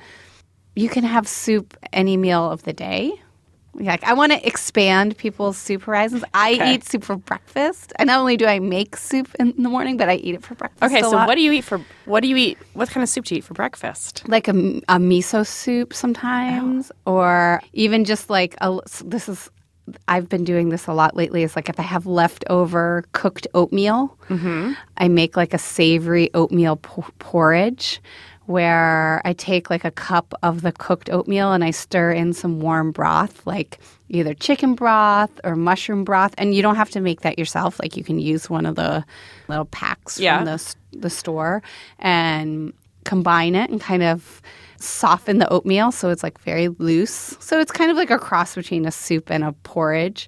you 0.75 0.89
can 0.89 1.03
have 1.03 1.27
soup 1.27 1.77
any 1.93 2.17
meal 2.17 2.51
of 2.51 2.63
the 2.63 2.73
day. 2.73 3.13
Like 3.73 4.03
I 4.05 4.13
want 4.13 4.31
to 4.31 4.47
expand 4.47 5.17
people's 5.17 5.57
soup 5.57 5.83
horizons. 5.83 6.23
I 6.33 6.53
Okay. 6.53 6.75
eat 6.75 6.85
soup 6.85 7.03
for 7.03 7.17
breakfast. 7.17 7.91
And 7.97 8.07
not 8.07 8.19
only 8.19 8.37
do 8.37 8.45
I 8.45 8.59
make 8.59 8.95
soup 8.95 9.27
in 9.37 9.53
the 9.61 9.67
morning, 9.67 9.97
but 9.97 10.07
I 10.07 10.15
eat 10.15 10.33
it 10.33 10.43
for 10.43 10.55
breakfast. 10.55 10.83
Okay, 10.83 11.01
so 11.01 11.11
lot. 11.11 11.27
what 11.27 11.35
do 11.35 11.41
you 11.41 11.51
eat 11.51 11.65
for? 11.65 11.81
What 12.05 12.21
do 12.21 12.29
you 12.29 12.37
eat? 12.37 12.57
What 12.73 12.89
kind 12.89 13.03
of 13.03 13.09
soup 13.09 13.25
do 13.25 13.35
you 13.35 13.39
eat 13.39 13.43
for 13.43 13.53
breakfast? 13.53 14.23
like 14.27 14.47
a, 14.47 14.51
a 14.87 14.97
miso 14.97 15.45
soup 15.45 15.93
sometimes, 15.93 16.91
oh. 17.05 17.15
or 17.15 17.61
even 17.73 18.05
just 18.05 18.29
like 18.29 18.55
a. 18.61 18.79
This 19.03 19.27
is 19.27 19.49
I've 20.07 20.29
been 20.29 20.43
doing 20.43 20.69
this 20.69 20.87
a 20.87 20.93
lot 20.93 21.15
lately. 21.15 21.43
Is 21.43 21.55
like 21.55 21.69
if 21.69 21.79
I 21.79 21.83
have 21.83 22.05
leftover 22.05 23.03
cooked 23.11 23.45
oatmeal, 23.53 24.17
mm-hmm. 24.29 24.73
I 24.97 25.07
make 25.09 25.35
like 25.35 25.53
a 25.53 25.57
savory 25.59 26.33
oatmeal 26.33 26.77
po- 26.77 27.05
porridge. 27.19 28.01
Where 28.47 29.21
I 29.25 29.33
take 29.33 29.69
like 29.69 29.83
a 29.85 29.91
cup 29.91 30.33
of 30.43 30.61
the 30.61 30.71
cooked 30.71 31.09
oatmeal 31.09 31.51
and 31.51 31.63
I 31.63 31.71
stir 31.71 32.11
in 32.11 32.33
some 32.33 32.59
warm 32.59 32.91
broth, 32.91 33.45
like 33.47 33.79
either 34.09 34.33
chicken 34.35 34.75
broth 34.75 35.31
or 35.43 35.55
mushroom 35.55 36.03
broth. 36.03 36.33
And 36.37 36.53
you 36.53 36.61
don't 36.61 36.75
have 36.75 36.91
to 36.91 37.01
make 37.01 37.21
that 37.21 37.39
yourself. 37.39 37.79
Like 37.79 37.97
you 37.97 38.03
can 38.03 38.19
use 38.19 38.49
one 38.49 38.65
of 38.67 38.75
the 38.75 39.03
little 39.47 39.65
packs 39.65 40.19
Yeah. 40.19 40.37
from 40.37 40.45
the 40.45 40.75
the 40.97 41.09
store 41.09 41.61
and 41.99 42.71
combine 43.03 43.55
it 43.55 43.69
and 43.69 43.81
kind 43.81 44.01
of 44.03 44.41
soften 44.79 45.37
the 45.39 45.49
oatmeal 45.49 45.91
so 45.91 46.09
it's 46.09 46.21
like 46.23 46.39
very 46.41 46.67
loose. 46.69 47.35
So 47.39 47.59
it's 47.59 47.71
kind 47.71 47.89
of 47.91 47.97
like 47.97 48.11
a 48.11 48.17
cross 48.19 48.55
between 48.55 48.85
a 48.85 48.91
soup 48.91 49.29
and 49.31 49.43
a 49.43 49.51
porridge. 49.63 50.27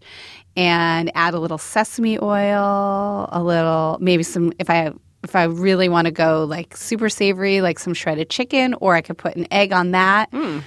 and 0.55 1.11
add 1.13 1.35
a 1.35 1.39
little 1.39 1.59
sesame 1.59 2.17
oil, 2.19 3.29
a 3.31 3.43
little 3.43 3.97
maybe 4.01 4.23
some 4.23 4.51
if 4.57 4.71
I 4.71 4.91
if 5.23 5.35
I 5.35 5.43
really 5.43 5.89
want 5.89 6.05
to 6.05 6.11
go 6.11 6.45
like 6.45 6.75
super 6.75 7.09
savory, 7.09 7.61
like 7.61 7.79
some 7.79 7.93
shredded 7.93 8.29
chicken, 8.29 8.73
or 8.75 8.95
I 8.95 9.01
could 9.01 9.17
put 9.17 9.35
an 9.35 9.47
egg 9.51 9.73
on 9.73 9.91
that. 9.91 10.31
Mm. 10.31 10.63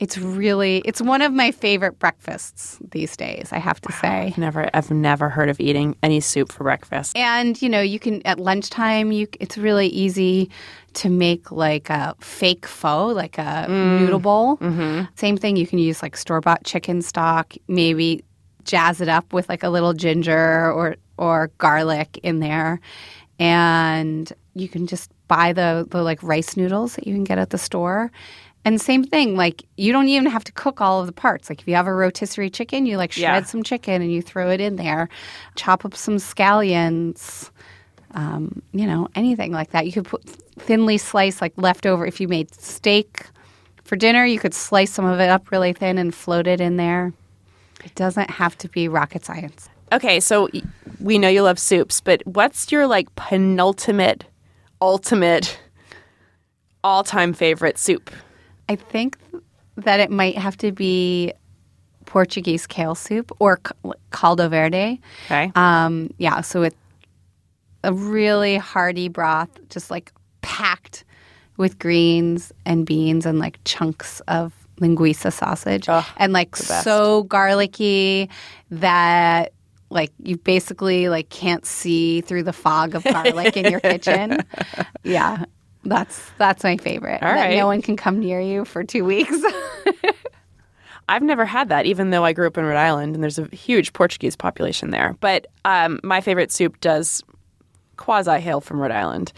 It's 0.00 0.18
really 0.18 0.82
it's 0.84 1.00
one 1.00 1.22
of 1.22 1.32
my 1.32 1.52
favorite 1.52 1.98
breakfasts 2.00 2.78
these 2.90 3.16
days, 3.16 3.52
I 3.52 3.58
have 3.58 3.80
to 3.82 3.92
say. 3.92 4.26
I've 4.26 4.38
never, 4.38 4.68
I've 4.74 4.90
never 4.90 5.28
heard 5.28 5.48
of 5.48 5.60
eating 5.60 5.96
any 6.02 6.20
soup 6.20 6.50
for 6.50 6.64
breakfast. 6.64 7.16
And 7.16 7.60
you 7.62 7.68
know, 7.68 7.80
you 7.80 8.00
can 8.00 8.20
at 8.26 8.40
lunchtime. 8.40 9.12
You 9.12 9.28
it's 9.38 9.56
really 9.56 9.86
easy 9.86 10.50
to 10.94 11.08
make 11.08 11.52
like 11.52 11.90
a 11.90 12.16
fake 12.20 12.66
pho, 12.66 13.06
like 13.06 13.38
a 13.38 13.66
mm. 13.68 14.00
noodle 14.00 14.18
bowl. 14.18 14.56
Mm-hmm. 14.56 15.04
Same 15.14 15.36
thing. 15.36 15.56
You 15.56 15.66
can 15.66 15.78
use 15.78 16.02
like 16.02 16.16
store 16.16 16.40
bought 16.40 16.64
chicken 16.64 17.00
stock. 17.00 17.54
Maybe 17.68 18.24
jazz 18.64 19.00
it 19.00 19.08
up 19.08 19.32
with 19.32 19.48
like 19.48 19.62
a 19.62 19.68
little 19.68 19.92
ginger 19.92 20.72
or 20.72 20.96
or 21.16 21.52
garlic 21.58 22.18
in 22.22 22.40
there, 22.40 22.80
and 23.38 24.32
you 24.54 24.68
can 24.68 24.86
just 24.86 25.10
buy 25.28 25.52
the 25.52 25.86
the 25.90 26.02
like 26.02 26.22
rice 26.22 26.56
noodles 26.56 26.94
that 26.96 27.06
you 27.06 27.14
can 27.14 27.24
get 27.24 27.38
at 27.38 27.50
the 27.50 27.58
store. 27.58 28.10
And 28.66 28.80
same 28.80 29.04
thing, 29.04 29.36
like 29.36 29.62
you 29.76 29.92
don't 29.92 30.08
even 30.08 30.26
have 30.26 30.44
to 30.44 30.52
cook 30.52 30.80
all 30.80 31.00
of 31.00 31.06
the 31.06 31.12
parts. 31.12 31.50
Like 31.50 31.60
if 31.60 31.68
you 31.68 31.74
have 31.74 31.86
a 31.86 31.92
rotisserie 31.92 32.48
chicken, 32.50 32.86
you 32.86 32.96
like 32.96 33.12
shred 33.12 33.42
Yeah. 33.42 33.44
some 33.44 33.62
chicken 33.62 34.00
and 34.00 34.10
you 34.10 34.22
throw 34.22 34.48
it 34.50 34.60
in 34.60 34.76
there. 34.76 35.08
Chop 35.54 35.84
up 35.84 35.94
some 35.94 36.16
scallions, 36.16 37.50
um, 38.12 38.62
you 38.72 38.86
know, 38.86 39.08
anything 39.14 39.52
like 39.52 39.70
that. 39.72 39.84
You 39.86 39.92
could 39.92 40.06
put 40.06 40.24
thinly 40.58 40.96
slice 40.96 41.42
like 41.42 41.52
leftover. 41.56 42.06
If 42.06 42.20
you 42.22 42.28
made 42.28 42.54
steak 42.54 43.26
for 43.82 43.96
dinner, 43.96 44.24
you 44.24 44.38
could 44.38 44.54
slice 44.54 44.90
some 44.92 45.04
of 45.04 45.20
it 45.20 45.28
up 45.28 45.50
really 45.50 45.74
thin 45.74 45.98
and 45.98 46.14
float 46.14 46.46
it 46.46 46.60
in 46.60 46.76
there. 46.78 47.12
It 47.84 47.94
doesn't 47.96 48.30
have 48.30 48.56
to 48.58 48.68
be 48.68 48.88
rocket 48.88 49.26
science. 49.26 49.68
Okay, 49.92 50.20
so 50.20 50.48
we 51.00 51.18
know 51.18 51.28
you 51.28 51.42
love 51.42 51.58
soups, 51.58 52.00
but 52.00 52.22
what's 52.26 52.70
your 52.72 52.86
like 52.86 53.14
penultimate, 53.16 54.24
ultimate, 54.80 55.58
all 56.82 57.04
time 57.04 57.32
favorite 57.32 57.78
soup? 57.78 58.10
I 58.68 58.76
think 58.76 59.18
that 59.76 60.00
it 60.00 60.10
might 60.10 60.38
have 60.38 60.56
to 60.58 60.72
be 60.72 61.32
Portuguese 62.06 62.66
kale 62.66 62.94
soup 62.94 63.32
or 63.38 63.60
caldo 64.10 64.48
verde. 64.48 65.00
Okay. 65.26 65.50
Um, 65.54 66.10
yeah, 66.18 66.40
so 66.40 66.62
it's 66.62 66.76
a 67.82 67.92
really 67.92 68.56
hearty 68.56 69.08
broth, 69.08 69.50
just 69.68 69.90
like 69.90 70.12
packed 70.42 71.04
with 71.56 71.78
greens 71.78 72.52
and 72.64 72.86
beans 72.86 73.26
and 73.26 73.38
like 73.38 73.58
chunks 73.64 74.20
of 74.28 74.52
linguiça 74.80 75.32
sausage, 75.32 75.88
Ugh, 75.88 76.04
and 76.16 76.32
like 76.32 76.56
so 76.56 77.24
garlicky 77.24 78.28
that 78.70 79.52
like 79.94 80.12
you 80.22 80.36
basically 80.36 81.08
like 81.08 81.30
can't 81.30 81.64
see 81.64 82.20
through 82.20 82.42
the 82.42 82.52
fog 82.52 82.94
of 82.94 83.04
garlic 83.04 83.56
in 83.56 83.70
your 83.70 83.80
kitchen. 83.92 84.40
Yeah. 85.04 85.44
That's 85.84 86.30
that's 86.38 86.64
my 86.64 86.76
favorite. 86.76 87.22
All 87.22 87.28
that 87.28 87.46
right. 87.46 87.56
no 87.56 87.66
one 87.66 87.82
can 87.82 87.96
come 87.96 88.18
near 88.18 88.40
you 88.40 88.64
for 88.64 88.84
two 88.84 89.04
weeks. 89.04 89.36
I've 91.08 91.22
never 91.22 91.44
had 91.44 91.68
that, 91.68 91.84
even 91.84 92.10
though 92.10 92.24
I 92.24 92.32
grew 92.32 92.46
up 92.46 92.56
in 92.56 92.64
Rhode 92.64 92.78
Island 92.78 93.14
and 93.14 93.22
there's 93.22 93.38
a 93.38 93.46
huge 93.54 93.92
Portuguese 93.92 94.36
population 94.36 94.90
there. 94.90 95.14
But 95.20 95.46
um, 95.66 96.00
my 96.02 96.22
favorite 96.22 96.50
soup 96.50 96.80
does 96.80 97.22
quasi 97.98 98.40
hail 98.40 98.62
from 98.62 98.80
Rhode 98.80 98.90
Island. 98.90 99.32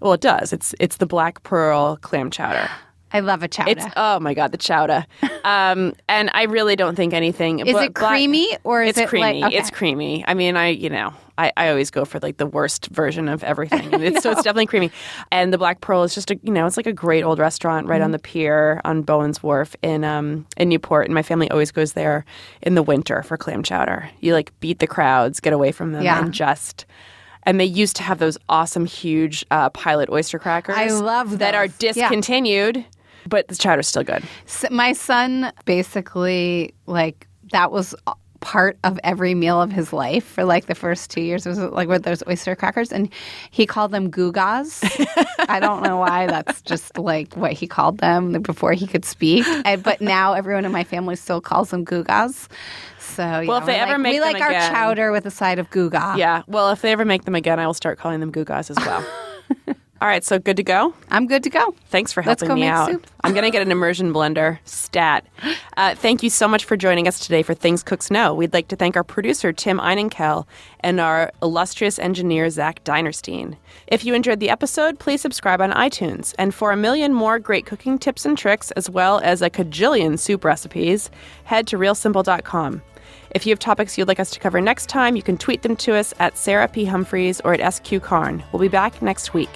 Well, 0.00 0.14
it 0.14 0.22
does. 0.22 0.52
It's 0.52 0.74
it's 0.80 0.96
the 0.96 1.06
black 1.06 1.42
pearl 1.42 1.96
clam 1.98 2.30
chowder. 2.30 2.68
I 3.12 3.20
love 3.20 3.42
a 3.42 3.48
chowder. 3.48 3.70
It's 3.72 3.84
oh 3.96 4.18
my 4.20 4.34
god, 4.34 4.52
the 4.52 4.58
chowder. 4.58 5.06
Um, 5.44 5.94
and 6.08 6.30
I 6.34 6.44
really 6.44 6.76
don't 6.76 6.94
think 6.94 7.12
anything. 7.12 7.58
is 7.66 7.72
but 7.72 7.84
it 7.86 7.94
creamy 7.96 8.56
or 8.62 8.80
is 8.84 8.90
it's 8.90 8.98
it 9.00 9.08
creamy. 9.08 9.40
like 9.40 9.48
okay. 9.50 9.56
It's 9.58 9.70
creamy. 9.70 10.24
I 10.28 10.34
mean, 10.34 10.56
I 10.56 10.68
you 10.68 10.88
know, 10.88 11.12
I, 11.36 11.50
I 11.56 11.68
always 11.70 11.90
go 11.90 12.04
for 12.04 12.20
like 12.20 12.36
the 12.36 12.46
worst 12.46 12.86
version 12.86 13.28
of 13.28 13.42
everything. 13.42 13.92
It's, 14.02 14.22
so 14.22 14.30
it's 14.30 14.42
definitely 14.44 14.66
creamy. 14.66 14.92
And 15.32 15.52
the 15.52 15.58
Black 15.58 15.80
Pearl 15.80 16.04
is 16.04 16.14
just 16.14 16.30
a 16.30 16.38
you 16.44 16.52
know, 16.52 16.64
it's 16.64 16.76
like 16.76 16.86
a 16.86 16.92
great 16.92 17.24
old 17.24 17.40
restaurant 17.40 17.88
right 17.88 17.96
Mm-hmm. 17.96 18.04
on 18.04 18.10
the 18.12 18.18
pier 18.20 18.80
on 18.84 19.02
Bowen's 19.02 19.42
Wharf 19.42 19.74
in 19.82 20.04
um 20.04 20.46
in 20.56 20.68
Newport. 20.68 21.06
And 21.06 21.14
my 21.14 21.22
family 21.24 21.50
always 21.50 21.72
goes 21.72 21.94
there 21.94 22.24
in 22.62 22.76
the 22.76 22.82
winter 22.84 23.24
for 23.24 23.36
clam 23.36 23.64
chowder. 23.64 24.08
You 24.20 24.32
like 24.34 24.52
beat 24.60 24.78
the 24.78 24.86
crowds, 24.86 25.40
get 25.40 25.52
away 25.52 25.72
from 25.72 25.90
them, 25.90 26.04
Yeah. 26.04 26.22
and 26.22 26.32
just. 26.32 26.86
And 27.44 27.58
they 27.58 27.64
used 27.64 27.96
to 27.96 28.04
have 28.04 28.20
those 28.20 28.38
awesome, 28.48 28.86
huge 28.86 29.44
uh, 29.50 29.70
pilot 29.70 30.08
oyster 30.08 30.38
crackers. 30.38 30.76
I 30.78 30.86
love 30.86 31.40
that 31.40 31.56
are 31.56 31.66
discontinued. 31.66 32.76
Yeah. 32.76 32.84
But 33.28 33.48
the 33.48 33.56
chowder's 33.56 33.88
still 33.88 34.04
good. 34.04 34.22
S 34.46 34.64
my 34.70 34.92
son 34.92 35.52
basically 35.64 36.74
like 36.86 37.26
that 37.52 37.70
was 37.72 37.94
part 38.40 38.76
of 38.82 38.98
every 39.04 39.34
meal 39.36 39.62
of 39.62 39.70
his 39.70 39.92
life 39.92 40.24
for 40.24 40.44
like 40.44 40.66
the 40.66 40.74
first 40.74 41.10
two 41.12 41.20
years. 41.20 41.46
It 41.46 41.50
was 41.50 41.58
like 41.60 41.86
with 41.86 42.02
those 42.02 42.24
oyster 42.26 42.56
crackers, 42.56 42.90
and 42.90 43.08
he 43.52 43.66
called 43.66 43.92
them 43.92 44.10
gugas. 44.10 44.82
I 45.48 45.60
don't 45.60 45.82
know 45.84 45.98
why. 45.98 46.26
That's 46.34 46.60
just 46.62 46.98
like 46.98 47.32
what 47.34 47.52
he 47.52 47.68
called 47.68 47.98
them 47.98 48.32
before 48.42 48.72
he 48.72 48.86
could 48.88 49.04
speak. 49.04 49.44
I, 49.64 49.76
but 49.76 50.00
now 50.00 50.32
everyone 50.32 50.64
in 50.64 50.72
my 50.72 50.82
family 50.82 51.14
still 51.14 51.40
calls 51.40 51.70
them 51.70 51.84
gugas. 51.84 52.48
So 52.98 53.22
yeah, 53.22 53.42
Well, 53.46 53.58
if 53.58 53.66
they 53.66 53.76
ever 53.78 53.92
like, 53.92 54.00
make 54.00 54.12
we 54.14 54.18
them 54.18 54.32
like 54.32 54.42
our 54.42 54.48
again- 54.48 54.72
chowder 54.72 55.12
with 55.12 55.24
a 55.26 55.30
side 55.30 55.60
of 55.60 55.70
guga. 55.70 56.16
Yeah. 56.16 56.42
Well, 56.48 56.70
if 56.70 56.82
they 56.82 56.90
ever 56.90 57.04
make 57.04 57.24
them 57.24 57.36
again, 57.36 57.60
I 57.60 57.66
will 57.68 57.74
start 57.74 57.98
calling 58.00 58.18
them 58.18 58.32
gugas 58.32 58.70
as 58.70 58.76
well. 58.78 59.06
All 60.02 60.08
right. 60.08 60.24
So 60.24 60.40
good 60.40 60.56
to 60.56 60.64
go. 60.64 60.92
I'm 61.12 61.28
good 61.28 61.44
to 61.44 61.48
go. 61.50 61.76
Thanks 61.86 62.12
for 62.12 62.24
Let's 62.24 62.42
helping 62.42 62.48
go 62.48 62.54
me 62.56 62.62
make 62.62 62.70
out. 62.72 62.90
soup. 62.90 63.06
I'm 63.22 63.34
going 63.34 63.44
to 63.44 63.52
get 63.52 63.62
an 63.62 63.70
immersion 63.70 64.12
blender 64.12 64.58
stat. 64.64 65.24
Uh, 65.76 65.94
thank 65.94 66.24
you 66.24 66.28
so 66.28 66.48
much 66.48 66.64
for 66.64 66.76
joining 66.76 67.06
us 67.06 67.20
today 67.20 67.44
for 67.44 67.54
Things 67.54 67.84
Cooks 67.84 68.10
Know. 68.10 68.34
We'd 68.34 68.52
like 68.52 68.66
to 68.68 68.74
thank 68.76 68.96
our 68.96 69.04
producer, 69.04 69.52
Tim 69.52 69.78
Einenkel, 69.78 70.44
and 70.80 70.98
our 70.98 71.30
illustrious 71.40 72.00
engineer, 72.00 72.50
Zach 72.50 72.82
Dinerstein. 72.82 73.56
If 73.86 74.04
you 74.04 74.12
enjoyed 74.12 74.40
the 74.40 74.50
episode, 74.50 74.98
please 74.98 75.20
subscribe 75.20 75.60
on 75.60 75.70
iTunes. 75.70 76.34
And 76.36 76.52
for 76.52 76.72
a 76.72 76.76
million 76.76 77.14
more 77.14 77.38
great 77.38 77.64
cooking 77.64 77.96
tips 77.96 78.26
and 78.26 78.36
tricks, 78.36 78.72
as 78.72 78.90
well 78.90 79.20
as 79.20 79.40
a 79.40 79.50
cajillion 79.50 80.18
soup 80.18 80.44
recipes, 80.44 81.12
head 81.44 81.68
to 81.68 81.78
realsimple.com. 81.78 82.82
If 83.30 83.46
you 83.46 83.52
have 83.52 83.60
topics 83.60 83.96
you'd 83.96 84.08
like 84.08 84.18
us 84.18 84.32
to 84.32 84.40
cover 84.40 84.60
next 84.60 84.88
time, 84.88 85.14
you 85.14 85.22
can 85.22 85.38
tweet 85.38 85.62
them 85.62 85.76
to 85.76 85.94
us 85.94 86.12
at 86.18 86.36
Sarah 86.36 86.66
P. 86.66 86.86
Humphreys 86.86 87.40
or 87.42 87.54
at 87.54 87.72
SQ 87.72 88.02
Karn. 88.02 88.42
We'll 88.52 88.60
be 88.60 88.66
back 88.66 89.00
next 89.00 89.32
week. 89.32 89.48